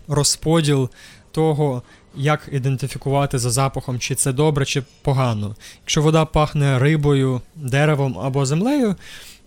розподіл 0.08 0.90
того, 1.32 1.82
як 2.16 2.48
ідентифікувати 2.52 3.38
за 3.38 3.50
запахом, 3.50 3.98
чи 3.98 4.14
це 4.14 4.32
добре, 4.32 4.64
чи 4.64 4.82
погано. 5.02 5.56
Якщо 5.80 6.02
вода 6.02 6.24
пахне 6.24 6.78
рибою, 6.78 7.40
деревом 7.54 8.18
або 8.18 8.46
землею, 8.46 8.96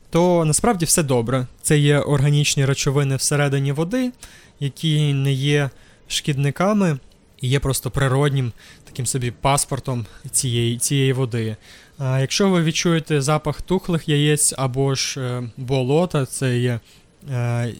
то 0.09 0.45
насправді 0.45 0.85
все 0.85 1.03
добре. 1.03 1.47
Це 1.61 1.77
є 1.77 1.99
органічні 1.99 2.65
речовини 2.65 3.15
всередині 3.15 3.71
води, 3.71 4.11
які 4.59 5.13
не 5.13 5.33
є 5.33 5.69
шкідниками 6.07 6.97
і 7.41 7.47
є 7.47 7.59
просто 7.59 7.91
природнім 7.91 8.51
таким 8.83 9.05
собі 9.05 9.31
паспортом 9.31 10.05
цієї 10.31 10.77
цієї 10.77 11.13
води. 11.13 11.55
А 11.97 12.19
Якщо 12.19 12.49
ви 12.49 12.63
відчуєте 12.63 13.21
запах 13.21 13.61
тухлих 13.61 14.09
яєць 14.09 14.53
або 14.57 14.95
ж 14.95 15.21
е, 15.21 15.49
болота, 15.57 16.25
це 16.25 16.57
є 16.57 16.79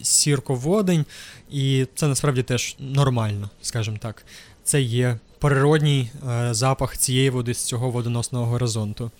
сірководень, 0.02 1.04
і 1.50 1.86
це 1.94 2.06
насправді 2.06 2.42
теж 2.42 2.76
нормально, 2.78 3.50
скажімо 3.62 3.96
так. 4.00 4.24
Це 4.64 4.80
є 4.80 5.18
природній 5.38 6.10
е, 6.30 6.54
запах 6.54 6.98
цієї 6.98 7.30
води 7.30 7.54
з 7.54 7.64
цього 7.64 7.90
водоносного 7.90 8.46
горизонту. 8.46 9.10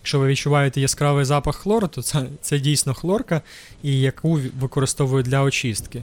Якщо 0.00 0.18
ви 0.18 0.26
відчуваєте 0.26 0.80
яскравий 0.80 1.24
запах 1.24 1.56
хлору, 1.56 1.88
то 1.88 2.02
це 2.02 2.24
це 2.40 2.58
дійсно 2.58 2.94
хлорка, 2.94 3.42
і 3.82 4.00
яку 4.00 4.40
використовують 4.60 5.26
для 5.26 5.42
очистки. 5.42 6.02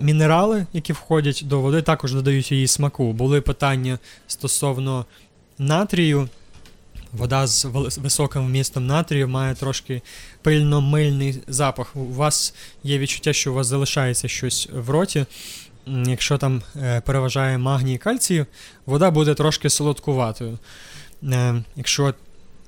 Мінерали, 0.00 0.66
які 0.72 0.92
входять 0.92 1.42
до 1.44 1.60
води, 1.60 1.82
також 1.82 2.12
додають 2.12 2.52
її 2.52 2.66
смаку. 2.66 3.12
Були 3.12 3.40
питання 3.40 3.98
стосовно 4.26 5.06
натрію. 5.58 6.28
Вода 7.12 7.46
з 7.46 7.64
високим 8.02 8.46
вмістом 8.46 8.86
натрію 8.86 9.28
має 9.28 9.54
трошки 9.54 10.02
пильно-мильний 10.42 11.38
запах. 11.46 11.96
У 11.96 12.04
вас 12.04 12.54
є 12.82 12.98
відчуття, 12.98 13.32
що 13.32 13.52
у 13.52 13.54
вас 13.54 13.66
залишається 13.66 14.28
щось 14.28 14.68
в 14.72 14.90
роті. 14.90 15.26
Якщо 15.86 16.38
там 16.38 16.62
е, 16.76 17.00
переважає 17.00 17.58
магній 17.58 17.94
і 17.94 17.98
кальцію, 17.98 18.46
вода 18.86 19.10
буде 19.10 19.34
трошки 19.34 19.70
солодкуватою. 19.70 20.58
Е, 21.22 21.62
якщо 21.76 22.14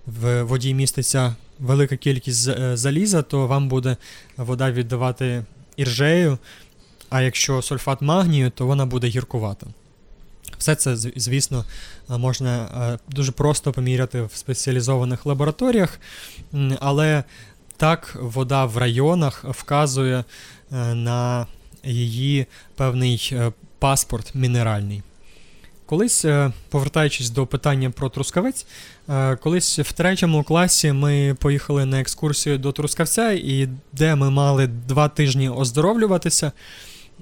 в 0.07 0.43
воді 0.43 0.75
міститься 0.75 1.35
велика 1.59 1.97
кількість 1.97 2.49
е, 2.49 2.77
заліза, 2.77 3.23
то 3.23 3.47
вам 3.47 3.69
буде 3.69 3.97
вода 4.37 4.71
віддавати 4.71 5.45
іржею, 5.77 6.39
а 7.11 7.23
якщо 7.23 7.63
сульфат 7.63 8.03
магнію, 8.03 8.51
то 8.51 8.67
вона 8.67 8.87
буде 8.87 9.07
гіркувата. 9.07 9.67
Все 10.65 10.75
це, 10.75 10.97
звісно, 10.97 11.65
можна 12.09 12.99
дуже 13.09 13.33
просто 13.33 13.73
поміряти 13.73 14.23
в 14.23 14.31
спеціалізованих 14.35 15.27
лабораторіях, 15.27 16.01
але 16.81 17.25
так 17.77 18.17
вода 18.21 18.65
в 18.65 18.77
районах 18.77 19.45
вказує 19.45 20.25
е, 20.73 20.95
на 20.95 21.47
її 21.85 22.47
певний 22.77 23.31
е, 23.33 23.53
паспорт 23.79 24.35
мінеральний. 24.35 25.03
Колись, 25.87 26.25
е, 26.25 26.53
повертаючись 26.69 27.31
до 27.31 27.47
питання 27.47 27.91
про 27.91 28.09
Трускавець, 28.09 28.67
колись 29.41 29.79
в 29.79 29.93
третьому 29.93 30.43
класі 30.43 30.93
ми 30.93 31.37
поїхали 31.41 31.85
на 31.85 32.01
екскурсію 32.01 32.59
до 32.59 32.73
Трускавця, 32.73 33.33
і 33.33 33.69
де 33.93 34.15
ми 34.15 34.31
мали 34.31 34.67
два 34.67 35.09
тижні 35.09 35.49
оздоровлюватися. 35.49 36.53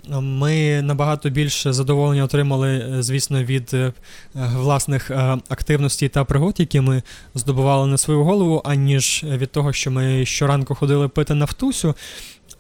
Ми 0.08 0.82
набагато 0.82 1.30
більше 1.30 1.72
задоволення 1.72 2.24
отримали, 2.24 2.68
е, 2.70 3.02
звісно, 3.02 3.44
від 3.44 3.74
е, 3.74 3.92
власних 4.34 5.10
е, 5.10 5.38
активностей 5.48 6.08
та 6.08 6.24
пригод, 6.24 6.54
які 6.58 6.80
ми 6.80 7.02
здобували 7.34 7.86
на 7.86 7.98
свою 7.98 8.24
голову, 8.24 8.62
аніж 8.64 9.24
від 9.24 9.52
того, 9.52 9.72
що 9.72 9.90
ми 9.90 10.26
щоранку 10.26 10.74
ходили 10.74 11.08
пити 11.08 11.34
нафтусю. 11.34 11.94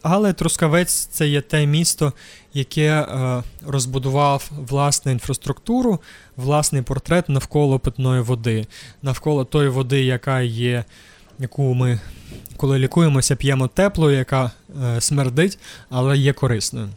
Але 0.02 0.32
Трускавець 0.32 0.94
це 1.06 1.28
є 1.28 1.40
те 1.40 1.66
місто, 1.66 2.12
яке 2.54 3.06
розбудував 3.66 4.50
власну 4.68 5.12
інфраструктуру, 5.12 6.00
власний 6.36 6.82
портрет 6.82 7.28
навколо 7.28 7.78
питної 7.78 8.20
води, 8.20 8.66
навколо 9.02 9.44
тої 9.44 9.68
води, 9.68 10.04
яка 10.04 10.40
є, 10.40 10.84
яку 11.38 11.74
ми, 11.74 12.00
коли 12.56 12.78
лікуємося, 12.78 13.36
п'ємо 13.36 13.68
теплою, 13.68 14.16
яка 14.16 14.50
смердить, 14.98 15.58
але 15.90 16.18
є 16.18 16.32
корисною. 16.32 16.88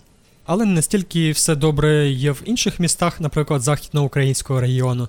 Але 0.45 0.65
не 0.65 0.73
настільки 0.73 1.31
все 1.31 1.55
добре 1.55 2.09
є 2.09 2.31
в 2.31 2.41
інших 2.45 2.79
містах, 2.79 3.21
наприклад, 3.21 3.61
західноукраїнського 3.61 4.61
регіону. 4.61 5.07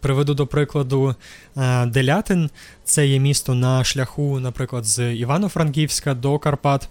Приведу 0.00 0.34
до 0.34 0.46
прикладу 0.46 1.14
е, 1.56 1.86
Делятин, 1.86 2.50
це 2.84 3.06
є 3.06 3.18
місто 3.18 3.54
на 3.54 3.84
шляху, 3.84 4.40
наприклад, 4.40 4.84
з 4.84 5.12
Івано-Франківська 5.14 6.14
до 6.14 6.38
Карпат. 6.38 6.88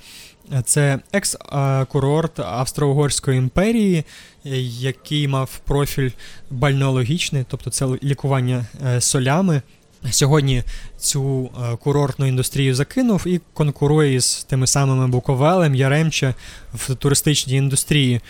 Це 0.66 1.00
екс-курорт 1.12 2.40
Австро-Угорської 2.40 3.38
імперії, 3.38 4.04
який 4.80 5.28
мав 5.28 5.58
профіль 5.58 6.12
бальнеологічний, 6.52 7.46
тобто 7.48 7.70
це 7.70 7.86
лікування 8.04 8.66
е, 8.86 9.02
солями. 9.02 9.62
Сьогодні 10.12 10.64
цю 10.98 11.46
е, 11.46 11.76
курортну 11.76 12.26
індустрію 12.26 12.76
закинув 12.76 13.28
і 13.28 13.42
конкурує 13.54 14.22
з 14.22 14.44
тими 14.44 14.68
самими 14.68 15.08
Буковелем, 15.08 15.76
Яремче 15.76 16.34
в 16.74 16.96
туристичній 16.96 17.56
індустрії. 17.56 18.22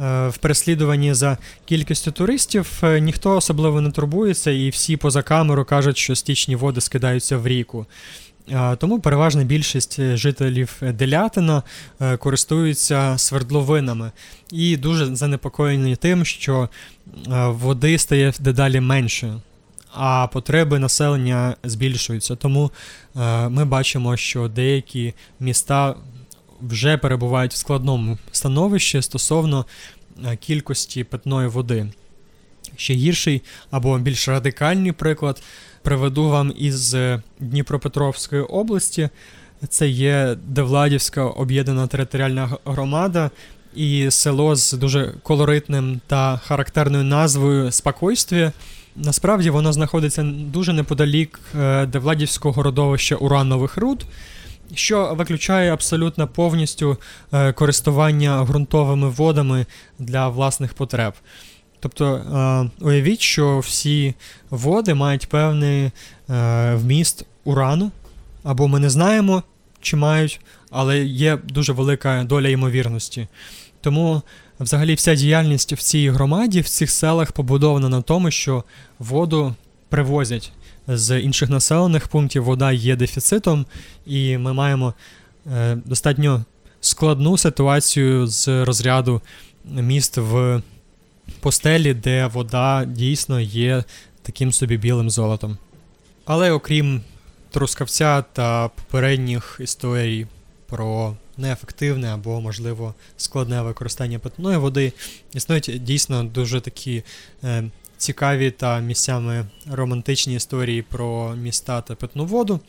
Е, 0.00 0.28
в 0.28 0.38
переслідуванні 0.38 1.14
за 1.14 1.38
кількістю 1.64 2.12
туристів 2.12 2.80
е, 2.82 3.00
ніхто 3.00 3.36
особливо 3.36 3.80
не 3.80 3.90
турбується, 3.90 4.50
і 4.50 4.68
всі 4.70 4.96
поза 4.96 5.22
камеру 5.22 5.64
кажуть, 5.64 5.96
що 5.98 6.16
стічні 6.16 6.56
води 6.56 6.80
скидаються 6.80 7.36
в 7.36 7.46
ріку. 7.46 7.86
Тому 8.78 9.00
переважна 9.00 9.44
більшість 9.44 10.16
жителів 10.16 10.82
Делятина 10.82 11.62
користуються 12.18 13.18
свердловинами 13.18 14.10
і 14.52 14.76
дуже 14.76 15.16
занепокоєні 15.16 15.96
тим, 15.96 16.24
що 16.24 16.68
води 17.48 17.98
стає 17.98 18.32
дедалі 18.40 18.80
менше 18.80 19.40
а 19.92 20.26
потреби 20.26 20.78
населення 20.78 21.56
збільшуються. 21.64 22.36
Тому 22.36 22.70
е, 23.16 23.48
ми 23.48 23.64
бачимо, 23.64 24.16
що 24.16 24.48
деякі 24.48 25.14
міста 25.40 25.94
вже 26.62 26.96
перебувають 26.96 27.52
в 27.52 27.56
складному 27.56 28.18
становищі 28.32 29.02
стосовно 29.02 29.66
е, 30.24 30.36
кількості 30.36 31.04
питної 31.04 31.48
води. 31.48 31.86
Ще 32.76 32.94
гірший 32.94 33.42
або 33.70 33.98
більш 33.98 34.28
радикальний 34.28 34.92
приклад 34.92 35.42
приведу 35.82 36.28
вам 36.28 36.52
із 36.58 36.94
е, 36.94 37.22
Дніпропетровської 37.40 38.42
області. 38.42 39.08
Це 39.68 39.88
є 39.88 40.36
Девладівська 40.46 41.24
об'єднана 41.24 41.86
територіальна 41.86 42.56
громада 42.64 43.30
і 43.74 44.10
село 44.10 44.56
з 44.56 44.72
дуже 44.72 45.14
колоритним 45.22 46.00
та 46.06 46.36
характерною 46.36 47.04
назвою 47.04 47.72
Спокойстві. 47.72 48.50
Насправді 48.96 49.50
воно 49.50 49.72
знаходиться 49.72 50.22
дуже 50.22 50.72
неподалік 50.72 51.40
е, 51.60 51.86
Девладівського 51.86 52.62
родовища 52.62 53.16
уранових 53.16 53.76
руд, 53.76 54.04
що 54.74 55.14
виключає 55.14 55.72
абсолютно 55.72 56.28
повністю 56.28 56.96
е, 57.32 57.52
користування 57.52 58.44
ґрунтовими 58.44 59.08
водами 59.08 59.66
для 59.98 60.28
власних 60.28 60.74
потреб. 60.74 61.12
Тобто 61.80 62.14
е, 62.14 62.84
уявіть, 62.84 63.20
що 63.20 63.58
всі 63.58 64.14
води 64.50 64.94
мають 64.94 65.28
певний 65.28 65.90
вміст 66.74 67.26
урану, 67.44 67.90
або 68.44 68.68
ми 68.68 68.78
не 68.78 68.90
знаємо, 68.90 69.42
чи 69.80 69.96
мають, 69.96 70.40
але 70.70 70.98
є 70.98 71.38
дуже 71.48 71.72
велика 71.72 72.24
доля 72.24 72.48
ймовірності. 72.48 73.28
Тому 73.80 74.22
Взагалі, 74.60 74.94
вся 74.94 75.14
діяльність 75.14 75.72
в 75.72 75.82
цій 75.82 76.10
громаді, 76.10 76.60
в 76.60 76.68
цих 76.68 76.90
селах 76.90 77.32
побудована 77.32 77.88
на 77.88 78.02
тому, 78.02 78.30
що 78.30 78.64
воду 78.98 79.54
привозять 79.88 80.52
з 80.88 81.20
інших 81.20 81.50
населених 81.50 82.08
пунктів, 82.08 82.44
вода 82.44 82.72
є 82.72 82.96
дефіцитом, 82.96 83.66
і 84.06 84.38
ми 84.38 84.52
маємо 84.52 84.94
е, 85.52 85.78
достатньо 85.84 86.44
складну 86.80 87.38
ситуацію 87.38 88.26
з 88.26 88.64
розряду 88.64 89.20
міст 89.64 90.16
в 90.16 90.62
постелі, 91.40 91.94
де 91.94 92.26
вода 92.26 92.84
дійсно 92.84 93.40
є 93.40 93.84
таким 94.22 94.52
собі 94.52 94.76
білим 94.76 95.10
золотом. 95.10 95.58
Але 96.24 96.50
окрім 96.50 97.00
трускавця 97.50 98.24
та 98.32 98.68
попередніх 98.68 99.60
історій 99.62 100.26
про 100.66 101.16
неефективне 101.40 102.14
або, 102.14 102.40
можливо, 102.40 102.94
складне 103.16 103.62
використання 103.62 104.18
питної 104.18 104.58
води. 104.58 104.92
Існують 105.34 105.80
дійсно 105.82 106.24
дуже 106.24 106.60
такі 106.60 107.02
е, 107.44 107.64
цікаві 107.98 108.50
та 108.50 108.80
місцями 108.80 109.46
романтичні 109.70 110.34
історії 110.34 110.82
про 110.82 111.36
міста 111.36 111.80
та 111.80 111.94
питну 111.94 112.24
воду. 112.24 112.60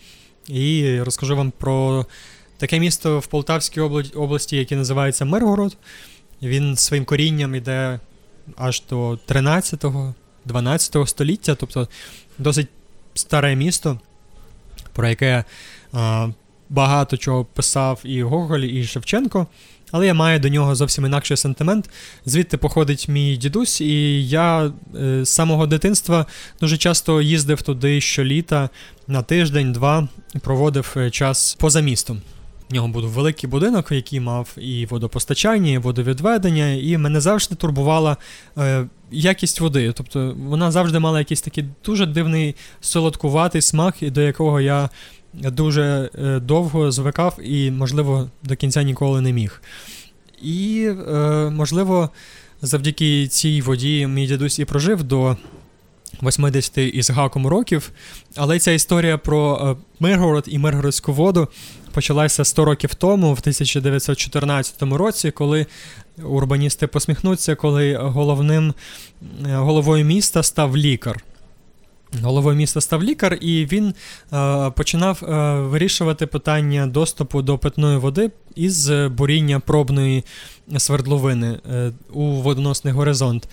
І 0.47 0.99
розкажу 1.01 1.35
вам 1.35 1.51
про 1.51 2.05
таке 2.57 2.79
місто 2.79 3.19
в 3.19 3.27
Полтавській 3.27 3.81
області, 4.15 4.57
яке 4.57 4.75
називається 4.75 5.25
Миргород. 5.25 5.77
Він 6.41 6.75
своїм 6.75 7.05
корінням 7.05 7.55
йде 7.55 7.99
аж 8.57 8.83
до 8.89 9.19
13-12 9.27 11.07
століття, 11.07 11.55
тобто 11.55 11.87
досить 12.37 12.67
старе 13.13 13.55
місто, 13.55 13.99
про 14.93 15.07
яке 15.07 15.43
багато 16.71 17.17
чого 17.17 17.45
писав 17.45 18.01
і 18.03 18.23
Гоголь, 18.23 18.59
і 18.59 18.83
Шевченко. 18.83 19.47
Але 19.91 20.07
я 20.07 20.13
маю 20.13 20.39
до 20.39 20.49
нього 20.49 20.75
зовсім 20.75 21.05
інакший 21.05 21.37
сентимент. 21.37 21.89
Звідти 22.25 22.57
походить 22.57 23.07
мій 23.07 23.37
дідусь, 23.37 23.81
і 23.81 24.27
я 24.27 24.71
е, 25.01 25.25
з 25.25 25.29
самого 25.29 25.67
дитинства 25.67 26.25
дуже 26.61 26.77
часто 26.77 27.21
їздив 27.21 27.61
туди 27.61 28.01
щоліта 28.01 28.69
на 29.07 29.21
тиждень-два 29.21 30.07
і 30.35 30.39
проводив 30.39 30.93
е, 30.97 31.09
час 31.09 31.57
поза 31.59 31.81
містом. 31.81 32.21
В 32.69 32.73
нього 32.73 32.87
був 32.87 33.03
великий 33.03 33.49
будинок, 33.49 33.91
який 33.91 34.19
мав 34.19 34.49
і 34.57 34.85
водопостачання, 34.85 35.71
і 35.71 35.77
водовідведення, 35.77 36.73
і 36.73 36.97
мене 36.97 37.21
завжди 37.21 37.55
турбувала 37.55 38.17
е, 38.57 38.85
якість 39.11 39.59
води. 39.59 39.91
Тобто 39.95 40.35
вона 40.37 40.71
завжди 40.71 40.99
мала 40.99 41.19
якийсь 41.19 41.41
такий 41.41 41.65
дуже 41.85 42.05
дивний 42.05 42.55
солодкуватий 42.81 43.61
смак, 43.61 43.95
до 44.01 44.21
якого 44.21 44.61
я 44.61 44.89
дуже 45.33 46.09
е, 46.15 46.39
довго 46.39 46.91
звикав 46.91 47.37
і, 47.43 47.71
можливо, 47.71 48.29
до 48.43 48.55
кінця 48.55 48.83
ніколи 48.83 49.21
не 49.21 49.33
міг. 49.33 49.61
І, 50.41 50.89
е, 51.09 51.49
можливо, 51.49 52.09
завдяки 52.61 53.27
цій 53.27 53.61
воді 53.61 54.07
мій 54.07 54.27
дідусь 54.27 54.59
і 54.59 54.65
прожив 54.65 55.03
до 55.03 55.37
80 56.23 56.77
із 56.77 57.09
гаком 57.09 57.47
років. 57.47 57.91
Але 58.35 58.59
ця 58.59 58.71
історія 58.71 59.17
про 59.17 59.75
е, 59.79 59.83
Миргород 59.99 60.43
і 60.47 60.57
Миргородську 60.57 61.13
воду 61.13 61.47
почалася 61.91 62.45
100 62.45 62.65
років 62.65 62.95
тому, 62.95 63.27
в 63.27 63.39
1914 63.39 64.81
році, 64.81 65.31
коли 65.31 65.65
урбаністи 66.23 66.87
посміхнуться, 66.87 67.55
коли 67.55 67.95
головним 67.95 68.73
головою 69.45 70.05
міста 70.05 70.43
став 70.43 70.77
лікар. 70.77 71.23
Головою 72.21 72.57
міста 72.57 72.81
став 72.81 73.03
лікар, 73.03 73.37
і 73.41 73.65
він 73.65 73.93
е, 74.33 74.69
починав 74.69 75.23
е, 75.23 75.53
вирішувати 75.61 76.27
питання 76.27 76.87
доступу 76.87 77.41
до 77.41 77.57
питної 77.57 77.97
води 77.97 78.31
із 78.55 78.89
буріння 78.89 79.59
пробної 79.59 80.23
свердловини 80.77 81.59
е, 81.71 81.91
у 82.13 82.23
водоносний 82.25 82.93
горизонт. 82.93 83.47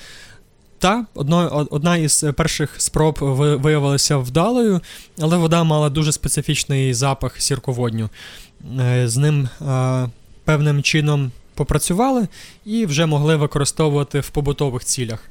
Та 0.79 1.07
одно, 1.15 1.67
одна 1.71 1.97
із 1.97 2.25
перших 2.37 2.81
спроб 2.81 3.19
виявилася 3.61 4.17
вдалою, 4.17 4.81
але 5.21 5.37
вода 5.37 5.65
мала 5.65 5.91
дуже 5.91 6.13
специфічний 6.13 6.95
запах 6.95 7.41
сірководню. 7.41 8.09
Е, 8.81 9.09
з 9.09 9.17
ним 9.17 9.49
е, 9.63 10.09
певним 10.45 10.83
чином 10.83 11.33
попрацювали 11.55 12.29
і 12.65 12.87
вже 12.87 13.07
могли 13.07 13.37
використовувати 13.37 14.21
в 14.21 14.31
побутових 14.31 14.85
цілях. 14.85 15.31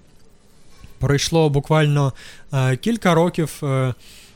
Пройшло 0.99 1.49
буквально 1.49 2.13
е, 2.53 2.77
кілька 2.77 3.13
років. 3.13 3.59
Е, 3.63 3.93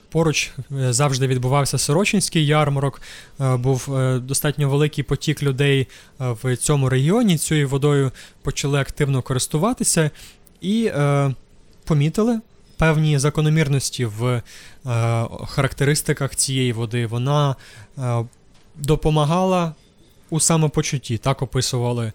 поруч 0.09 0.51
е, 0.71 0.93
завжди 0.93 1.27
відбувався 1.27 1.77
Сорочинський 1.77 2.45
ярмарок, 2.45 3.01
був 3.39 3.89
достатньо 4.19 4.69
великий 4.69 5.03
потік 5.03 5.43
людей 5.43 5.87
в 6.19 6.57
цьому 6.57 6.89
регіоні. 6.89 7.37
Цією 7.37 7.69
водою 7.69 8.11
почали 8.41 8.79
активно 8.79 9.21
користуватися 9.21 10.11
і 10.61 10.91
помітили 11.85 12.39
певні 12.77 13.19
закономірності 13.19 14.05
в 14.05 14.41
характеристиках 15.47 16.35
цієї 16.35 16.73
води. 16.73 17.05
Вона 17.05 17.55
допомагала 18.75 19.75
у 20.29 20.39
самопочутті, 20.39 21.17
так 21.17 21.41
описували 21.41 22.11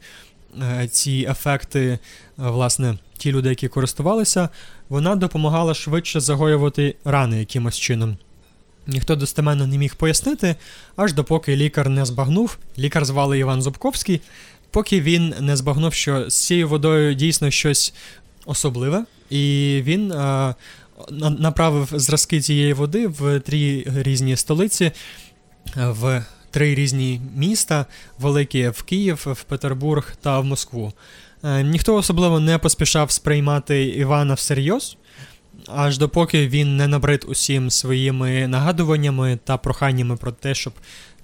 ці 0.90 1.26
ефекти, 1.30 1.98
власне 2.36 2.98
ті 3.18 3.32
люди, 3.32 3.48
які 3.48 3.68
користувалися, 3.68 4.48
вона 4.88 5.16
допомагала 5.16 5.74
швидше 5.74 6.20
загоювати 6.20 6.94
рани 7.04 7.38
якимось 7.38 7.78
чином. 7.78 8.16
Ніхто 8.86 9.16
достеменно 9.16 9.66
не 9.66 9.78
міг 9.78 9.94
пояснити, 9.94 10.56
аж 10.96 11.12
допоки 11.12 11.56
лікар 11.56 11.88
не 11.88 12.04
збагнув, 12.04 12.58
лікар 12.78 13.04
звали 13.04 13.38
Іван 13.38 13.62
Зубковський, 13.62 14.20
поки 14.70 15.00
він 15.00 15.34
не 15.40 15.56
збагнув, 15.56 15.94
що 15.94 16.30
з 16.30 16.46
цією 16.46 16.68
водою 16.68 17.14
дійсно 17.14 17.50
щось 17.50 17.94
особливе, 18.46 19.04
і 19.30 19.80
він 19.84 20.12
е, 20.12 20.54
направив 21.38 21.88
зразки 21.92 22.40
цієї 22.40 22.72
води 22.72 23.06
в 23.06 23.40
три 23.40 23.84
різні 23.86 24.36
столиці, 24.36 24.92
в 25.76 26.24
три 26.56 26.74
різні 26.74 27.20
міста: 27.36 27.86
великі 28.18 28.68
в 28.68 28.82
Київ, 28.82 29.26
в 29.26 29.42
Петербург 29.42 30.16
та 30.20 30.40
в 30.40 30.44
Москву. 30.44 30.92
Е, 31.44 31.62
ніхто 31.62 31.94
особливо 31.94 32.40
не 32.40 32.58
поспішав 32.58 33.10
сприймати 33.10 33.84
Івана 33.84 34.34
всерйоз, 34.34 34.96
аж 35.68 35.98
допоки 35.98 36.48
він 36.48 36.76
не 36.76 36.88
набрид 36.88 37.24
усім 37.28 37.70
своїми 37.70 38.48
нагадуваннями 38.48 39.38
та 39.44 39.56
проханнями 39.56 40.16
про 40.16 40.32
те, 40.32 40.54
щоб 40.54 40.72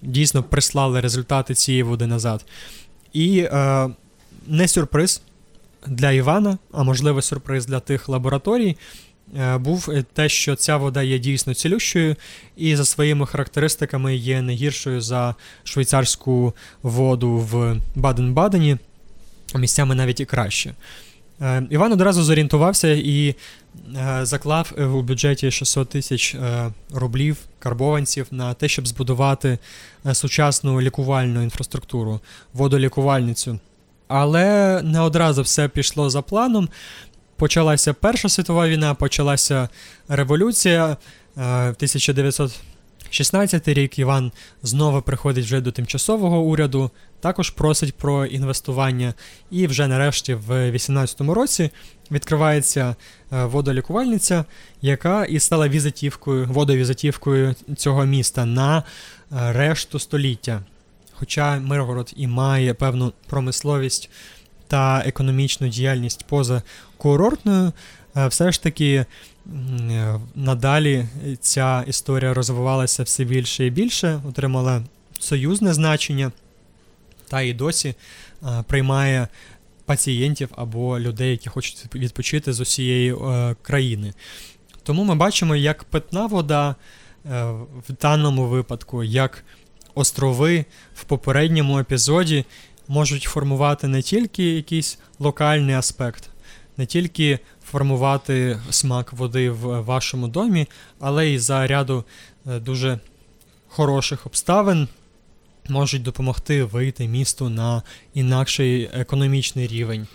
дійсно 0.02 0.42
прислали 0.42 1.00
результати 1.00 1.54
цієї 1.54 1.82
води 1.82 2.06
назад. 2.06 2.44
І 3.12 3.38
е, 3.38 3.88
не 4.46 4.68
сюрприз 4.68 5.22
для 5.86 6.10
Івана, 6.10 6.58
а 6.72 6.82
можливо, 6.82 7.22
сюрприз 7.22 7.66
для 7.66 7.80
тих 7.80 8.08
лабораторій. 8.08 8.76
Е, 9.38 9.58
був 9.58 9.88
те, 10.12 10.28
що 10.28 10.54
ця 10.56 10.76
вода 10.76 11.02
є 11.02 11.18
дійсно 11.18 11.54
цілющою 11.54 12.16
і 12.56 12.76
за 12.76 12.84
своїми 12.84 13.26
характеристиками 13.26 14.16
є 14.16 14.42
не 14.42 14.52
гіршою 14.52 15.00
за 15.00 15.34
швейцарську 15.64 16.54
воду 16.82 17.30
в 17.30 17.76
Баден-Бадені, 17.96 18.78
місцями 19.54 19.94
навіть 19.94 20.20
і 20.20 20.24
краще. 20.24 20.74
Е, 21.40 21.62
Іван 21.70 21.92
одразу 21.92 22.22
зорієнтувався 22.22 22.88
і 22.88 23.34
заклав 24.22 24.72
у 24.78 25.02
бюджеті 25.02 25.50
600 25.50 25.88
тисяч 25.88 26.36
рублів 26.94 27.36
карбованців 27.58 28.26
на 28.30 28.54
те, 28.54 28.68
щоб 28.68 28.88
збудувати 28.88 29.58
сучасну 30.12 30.80
лікувальну 30.80 31.42
інфраструктуру, 31.42 32.20
водолікувальницю. 32.54 33.58
Але 34.08 34.80
не 34.82 35.00
одразу 35.00 35.42
все 35.42 35.68
пішло 35.68 36.10
за 36.10 36.22
планом. 36.22 36.68
Почалася 37.36 37.94
Перша 37.94 38.28
світова 38.28 38.68
війна, 38.68 38.94
почалася 38.94 39.68
революція. 40.08 40.96
1916 41.36 43.68
е, 43.68 43.74
рік 43.74 43.98
Іван 43.98 44.32
знову 44.62 45.02
приходить 45.02 45.44
вже 45.44 45.60
до 45.60 45.72
тимчасового 45.72 46.40
уряду, 46.40 46.90
також 47.20 47.50
просить 47.50 47.94
про 47.94 48.26
інвестування. 48.26 49.14
І 49.50 49.66
вже 49.66 49.86
нарешті, 49.86 50.34
в 50.34 50.70
18-му 50.70 51.34
році, 51.34 51.70
відкривається 52.10 52.96
е, 53.32 53.44
водолікувальниця, 53.44 54.44
яка 54.82 55.24
і 55.24 55.40
стала 55.40 55.68
візитівкою, 55.68 56.46
водовізитівкою 56.46 57.54
цього 57.76 58.04
міста 58.04 58.44
на 58.44 58.78
е, 58.78 58.82
решту 59.52 59.98
століття. 59.98 60.62
Хоча 61.12 61.60
Миргород 61.60 62.12
і 62.16 62.26
має 62.26 62.74
певну 62.74 63.12
промисловість 63.26 64.10
та 64.68 65.02
економічну 65.06 65.68
діяльність 65.68 66.24
поза 66.28 66.62
курортною, 67.02 67.72
е, 68.16 68.26
все 68.26 68.52
ж 68.52 68.62
таки 68.62 68.94
е, 68.94 69.06
надалі 70.34 71.06
ця 71.40 71.84
історія 71.86 72.34
розвивалася 72.34 73.02
все 73.02 73.24
більше 73.24 73.66
і 73.66 73.70
більше, 73.70 74.20
отримала 74.28 74.82
союзне 75.18 75.74
значення, 75.74 76.32
та 77.28 77.40
і 77.40 77.52
досі 77.52 77.88
е, 78.42 78.64
приймає 78.66 79.28
пацієнтів 79.84 80.48
або 80.56 81.00
людей, 81.00 81.30
які 81.30 81.48
хочуть 81.48 81.94
відпочити 81.94 82.52
з 82.52 82.60
усієї 82.60 83.14
країни. 83.62 84.12
Тому 84.82 85.04
ми 85.04 85.14
бачимо, 85.14 85.56
як 85.56 85.84
питна 85.84 86.26
вода 86.26 86.76
в 87.88 87.92
даному 88.00 88.46
випадку, 88.46 89.04
як 89.04 89.44
острови 89.94 90.64
в 90.94 91.04
попередньому 91.04 91.78
епізоді 91.78 92.44
можуть 92.88 93.22
формувати 93.22 93.88
не 93.88 94.02
тільки 94.02 94.44
якийсь 94.44 94.98
локальний 95.18 95.74
аспект, 95.74 96.31
не 96.76 96.86
тільки 96.86 97.38
формувати 97.70 98.60
смак 98.70 99.12
води 99.12 99.50
в 99.50 99.80
вашому 99.80 100.28
домі, 100.28 100.66
але 101.00 101.28
й 101.28 101.38
за 101.38 101.66
ряду 101.66 102.04
е, 102.46 102.58
дуже 102.58 102.98
хороших 103.68 104.26
обставин 104.26 104.88
можуть 105.68 106.02
допомогти 106.02 106.64
вийти 106.64 107.08
місту 107.08 107.48
на 107.48 107.82
інакший 108.14 108.90
економічний 108.92 109.66
рівень. 109.66 110.06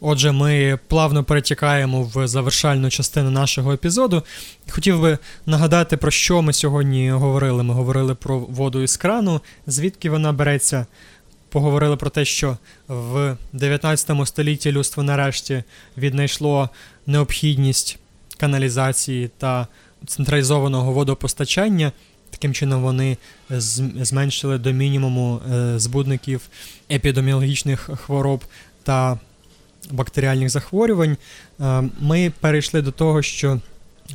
Отже, 0.00 0.32
ми 0.32 0.78
плавно 0.88 1.24
перетікаємо 1.24 2.02
в 2.02 2.28
завершальну 2.28 2.90
частину 2.90 3.30
нашого 3.30 3.72
епізоду. 3.72 4.22
Хотів 4.70 5.00
би 5.00 5.18
нагадати, 5.46 5.96
про 5.96 6.10
що 6.10 6.42
ми 6.42 6.52
сьогодні 6.52 7.10
говорили. 7.10 7.62
Ми 7.62 7.74
говорили 7.74 8.14
про 8.14 8.38
воду 8.38 8.82
із 8.82 8.96
крану, 8.96 9.40
звідки 9.66 10.10
вона 10.10 10.32
береться. 10.32 10.86
Поговорили 11.48 11.96
про 11.96 12.10
те, 12.10 12.24
що 12.24 12.56
в 12.88 13.36
19 13.52 14.28
столітті 14.28 14.72
людство 14.72 15.02
нарешті 15.02 15.62
віднайшло 15.96 16.70
необхідність 17.06 17.98
каналізації 18.36 19.30
та 19.38 19.66
централізованого 20.06 20.92
водопостачання. 20.92 21.92
Таким 22.30 22.54
чином, 22.54 22.82
вони 22.82 23.16
зменшили 24.00 24.58
до 24.58 24.72
мінімуму 24.72 25.40
е, 25.52 25.78
збудників 25.78 26.40
епідеміологічних 26.90 27.90
хвороб 28.04 28.44
та 28.82 29.18
бактеріальних 29.90 30.50
захворювань, 30.50 31.16
е, 31.60 31.82
ми 32.00 32.32
перейшли 32.40 32.82
до 32.82 32.92
того, 32.92 33.22
що 33.22 33.60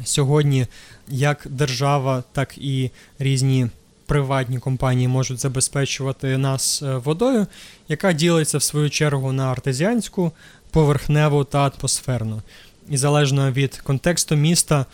сьогодні 0.04 0.67
як 1.08 1.48
держава, 1.50 2.24
так 2.32 2.58
і 2.58 2.91
різні 3.19 3.67
приватні 4.06 4.60
компанії 4.60 5.08
можуть 5.08 5.39
забезпечувати 5.39 6.38
нас 6.38 6.82
е, 6.82 6.96
водою, 6.98 7.48
яка 7.88 8.13
ділиться 8.13 8.58
в 8.58 8.63
свою 8.63 8.89
чергу 8.89 9.32
на 9.32 9.52
артезіанську, 9.52 10.32
поверхневу 10.72 11.44
та 11.44 11.72
атмосферну. 11.78 12.42
І 12.89 12.98
залежно 12.98 13.52
від 13.52 13.78
контексту 13.78 14.36
міста. 14.36 14.86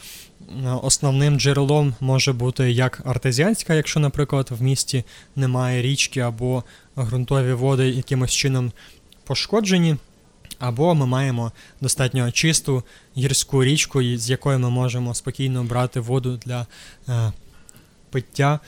Е, 0.65 0.69
основним 0.84 1.39
джерелом 1.39 1.93
може 2.00 2.34
бути 2.34 2.72
як 2.72 3.02
артезіанська, 3.06 3.74
якщо, 3.74 4.00
наприклад, 4.00 4.48
в 4.52 4.62
місті 4.62 5.04
немає 5.36 5.82
річки 5.82 6.19
або 6.19 6.63
ґрунтові 6.98 7.54
води 7.54 7.89
якимось 7.89 8.32
чином 8.32 8.72
пошкоджені, 9.24 9.95
або 10.60 10.95
ми 10.95 11.06
маємо 11.06 11.52
достатньо 11.82 12.32
чисту 12.32 12.84
гірську 13.17 13.63
річку, 13.63 14.04
з 14.04 14.30
якої 14.30 14.58
ми 14.58 14.69
можемо 14.69 15.13
спокійно 15.13 15.63
брати 15.63 16.00
воду 16.00 16.39
для 16.45 16.67
е, 17.10 17.32
пиття, 18.10 18.60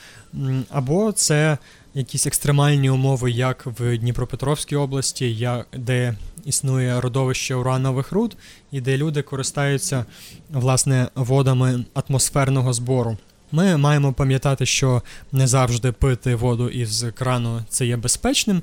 або 0.70 1.12
це 1.12 1.58
якісь 1.94 2.28
екстремальні 2.28 2.90
умови, 2.90 3.32
як 3.32 3.66
в 3.66 3.98
Дніпропетровській 3.98 4.76
області, 4.76 5.50
де 5.74 6.16
існує 6.46 7.02
родовище 7.02 7.56
уранових 7.56 8.12
руд, 8.12 8.38
і 8.72 8.82
де 8.82 8.98
люди 8.98 9.22
користаються 9.22 10.06
власне 10.50 11.08
водами 11.16 11.86
атмосферного 11.94 12.74
збору. 12.74 13.18
Ми 13.52 13.78
маємо 13.78 14.14
пам'ятати, 14.14 14.66
що 14.66 15.02
не 15.32 15.48
завжди 15.48 15.92
пити 15.92 16.36
воду 16.36 16.70
із 16.70 17.06
крану 17.16 17.64
це 17.70 17.86
є 17.86 17.98
безпечним. 17.98 18.62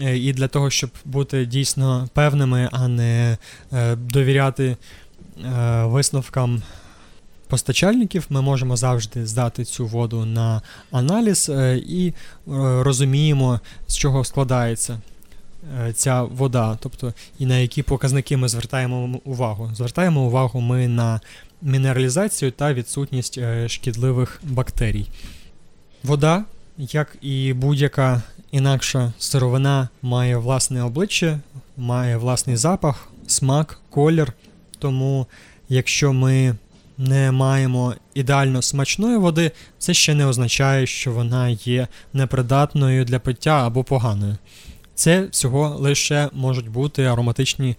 Е, 0.00 0.18
і 0.18 0.32
для 0.32 0.48
того, 0.48 0.70
щоб 0.70 0.90
бути 1.04 1.46
дійсно 1.46 2.08
певними, 2.14 2.68
а 2.72 2.88
не 2.88 3.36
е, 3.72 3.96
довіряти 3.96 4.76
е, 5.44 5.84
висновкам 5.84 6.62
постачальників, 7.52 8.26
ми 8.30 8.42
можемо 8.42 8.76
завжди 8.76 9.26
здати 9.26 9.64
цю 9.64 9.86
воду 9.86 10.24
на 10.24 10.62
аналіз 10.90 11.50
і 11.88 12.12
розуміємо, 12.46 13.60
з 13.86 13.96
чого 13.96 14.24
складається. 14.24 14.98
Ця 15.94 16.22
вода, 16.22 16.78
тобто 16.80 17.12
і 17.38 17.46
на 17.46 17.58
які 17.58 17.82
показники 17.82 18.36
ми 18.36 18.48
звертаємо 18.48 19.20
увагу. 19.24 19.70
Звертаємо 19.74 20.20
увагу 20.20 20.60
ми 20.60 20.88
на 20.88 21.20
мінералізацію 21.62 22.50
та 22.50 22.74
відсутність 22.74 23.40
шкідливих 23.66 24.40
бактерій. 24.42 25.06
Вода, 26.04 26.44
як 26.78 27.16
і 27.20 27.52
будь-яка 27.52 28.22
інакша 28.50 29.12
сировина 29.18 29.88
має 30.02 30.36
власне 30.36 30.82
обличчя, 30.82 31.40
має 31.76 32.16
власний 32.16 32.56
запах, 32.56 33.08
смак, 33.26 33.80
колір. 33.90 34.32
Тому, 34.78 35.26
якщо 35.68 36.12
ми 36.12 36.54
не 37.02 37.32
маємо 37.32 37.94
ідеально 38.14 38.62
смачної 38.62 39.16
води, 39.16 39.50
це 39.78 39.94
ще 39.94 40.14
не 40.14 40.26
означає, 40.26 40.86
що 40.86 41.12
вона 41.12 41.48
є 41.48 41.88
непридатною 42.12 43.04
для 43.04 43.18
пиття 43.18 43.66
або 43.66 43.84
поганою. 43.84 44.36
Це 44.94 45.26
всього 45.30 45.76
лише 45.78 46.28
можуть 46.32 46.68
бути 46.68 47.04
ароматичні 47.04 47.76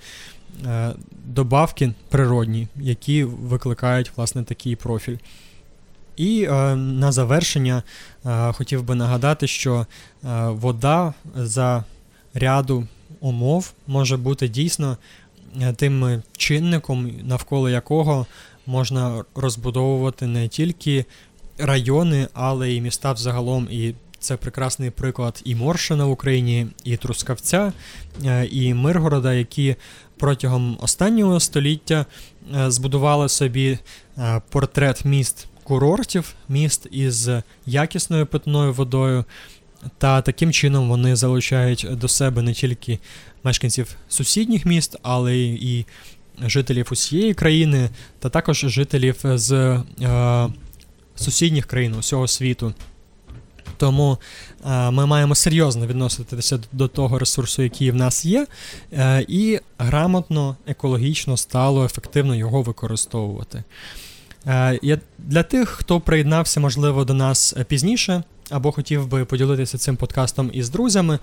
е, 0.65 0.91
добавки 1.25 1.93
природні, 2.09 2.67
які 2.75 3.23
викликають 3.23 4.11
власне 4.15 4.43
такий 4.43 4.75
профіль. 4.75 5.17
І 6.15 6.43
е, 6.43 6.75
на 6.75 7.11
завершення 7.11 7.83
е, 8.25 8.51
хотів 8.53 8.83
би 8.83 8.95
нагадати, 8.95 9.47
що 9.47 9.75
е, 9.75 9.85
вода 10.47 11.13
за 11.35 11.83
ряду 12.33 12.87
умов 13.19 13.73
може 13.87 14.17
бути 14.17 14.47
дійсно 14.47 14.97
е, 15.61 15.73
тим 15.73 16.21
чинником, 16.37 17.11
навколо 17.23 17.69
якого 17.69 18.25
можна 18.65 19.23
розбудовувати 19.35 20.27
не 20.27 20.47
тільки 20.47 21.05
райони, 21.57 22.27
але 22.33 22.71
й 22.71 22.81
міста 22.81 23.11
взагалом. 23.11 23.67
І 23.71 23.93
це 24.19 24.37
прекрасний 24.37 24.89
приклад 24.89 25.41
і 25.45 25.55
Моршина 25.55 26.05
в 26.05 26.11
Україні, 26.11 26.67
і 26.83 26.97
Трускавця, 26.97 27.73
е, 28.25 28.45
і 28.45 28.73
Миргорода, 28.73 29.33
які 29.33 29.75
протягом 30.17 30.77
останнього 30.81 31.39
століття 31.39 32.05
е, 32.55 32.71
збудували 32.71 33.29
собі 33.29 33.77
портрет 34.49 35.05
міст 35.05 35.47
курортів, 35.63 36.33
міст 36.49 36.87
із 36.91 37.29
якісною 37.65 38.25
питною 38.25 38.73
водою. 38.73 39.25
Та 39.97 40.21
таким 40.21 40.51
чином 40.51 40.89
вони 40.89 41.15
залучають 41.15 41.87
до 41.91 42.07
себе 42.07 42.41
не 42.41 42.53
тільки 42.53 42.99
мешканців 43.43 43.95
сусідніх 44.07 44.65
міст, 44.65 44.97
але 45.01 45.37
і 45.37 45.85
жителів 46.41 46.87
усієї 46.91 47.33
країни, 47.33 47.89
та 48.19 48.29
також 48.29 48.57
жителів 48.57 49.15
з 49.23 49.51
е, 50.01 50.47
сусідніх 51.15 51.65
країн 51.65 51.95
усього 51.95 52.27
світу. 52.27 52.73
Тому 53.77 54.17
е, 54.65 54.91
ми 54.91 55.05
маємо 55.05 55.35
серйозно 55.35 55.87
відноситися 55.87 56.59
до 56.71 56.87
того 56.87 57.19
ресурсу, 57.19 57.61
який 57.61 57.91
в 57.91 57.95
нас 57.95 58.25
є, 58.25 58.47
е, 58.93 59.25
і 59.27 59.59
грамотно, 59.77 60.55
екологічно, 60.67 61.37
стало 61.37 61.85
ефективно 61.85 62.35
його 62.35 62.61
використовувати. 62.61 63.63
Е, 64.47 64.99
Для 65.17 65.43
тих, 65.43 65.69
хто 65.69 65.99
приєднався, 65.99 66.59
можливо, 66.59 67.05
до 67.05 67.13
нас 67.13 67.55
пізніше, 67.67 68.23
або 68.49 68.71
хотів 68.71 69.07
би 69.07 69.25
поділитися 69.25 69.77
цим 69.77 69.95
подкастом 69.95 70.49
із 70.53 70.69
друзями, 70.69 71.19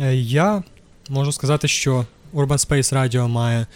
е, 0.00 0.14
я 0.16 0.62
можу 1.08 1.32
сказати, 1.32 1.68
що 1.68 2.06
Urban 2.34 2.68
Space 2.68 2.94
Radio 2.94 3.28
має 3.28 3.66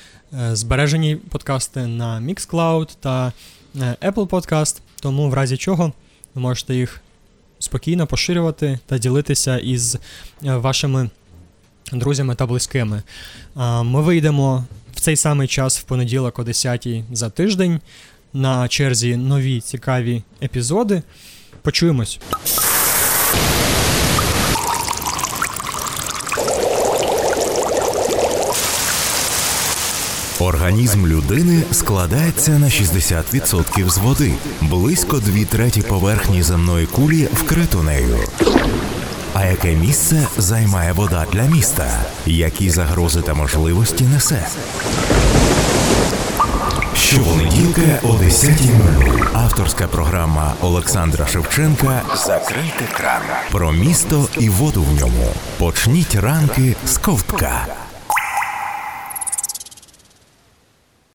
е, 0.40 0.56
збережені 0.56 1.16
подкасти 1.16 1.86
на 1.86 2.20
Mixcloud 2.20 2.96
та 3.00 3.32
е, 3.76 3.96
Apple 4.02 4.28
Podcast, 4.28 4.80
тому 5.00 5.28
в 5.30 5.34
разі 5.34 5.56
чого 5.56 5.92
ви 6.34 6.42
можете 6.42 6.74
їх 6.74 7.00
спокійно 7.58 8.06
поширювати 8.06 8.78
та 8.86 8.98
ділитися 8.98 9.58
із 9.58 9.98
вашими 10.40 11.10
друзями 11.92 12.34
та 12.34 12.46
близькими. 12.46 13.02
Ми 13.82 14.00
вийдемо 14.02 14.64
в 14.94 15.00
цей 15.00 15.16
самий 15.16 15.48
час 15.48 15.78
в 15.78 15.82
понеділок 15.82 16.38
о 16.38 16.44
10 16.44 16.88
за 17.12 17.30
тиждень. 17.30 17.80
На 18.34 18.68
черзі 18.68 19.16
нові 19.16 19.60
цікаві 19.60 20.22
епізоди. 20.42 21.02
Почуємось. 21.62 22.20
Організм 30.42 31.06
людини 31.06 31.62
складається 31.72 32.50
на 32.50 32.66
60% 32.66 33.90
з 33.90 33.98
води. 33.98 34.32
Близько 34.60 35.18
дві 35.18 35.44
треті 35.44 35.82
поверхні 35.82 36.42
земної 36.42 36.86
кулі 36.86 37.28
вкрито 37.32 37.82
нею. 37.82 38.16
А 39.34 39.44
яке 39.44 39.74
місце 39.74 40.26
займає 40.38 40.92
вода 40.92 41.26
для 41.32 41.42
міста? 41.42 42.04
Які 42.26 42.70
загрози 42.70 43.20
та 43.20 43.34
можливості 43.34 44.04
несе? 44.04 44.46
Щопонеділка 46.96 47.98
о 48.02 48.08
10.00. 48.08 49.26
Авторська 49.32 49.86
програма 49.86 50.54
Олександра 50.60 51.26
Шевченка 51.26 52.02
Закрийте 52.26 52.84
кран 52.92 53.22
про 53.52 53.72
місто 53.72 54.28
і 54.38 54.48
воду 54.48 54.82
в 54.82 55.00
ньому. 55.00 55.34
Почніть 55.58 56.14
ранки 56.14 56.76
з 56.86 56.98
ковтка. 56.98 57.66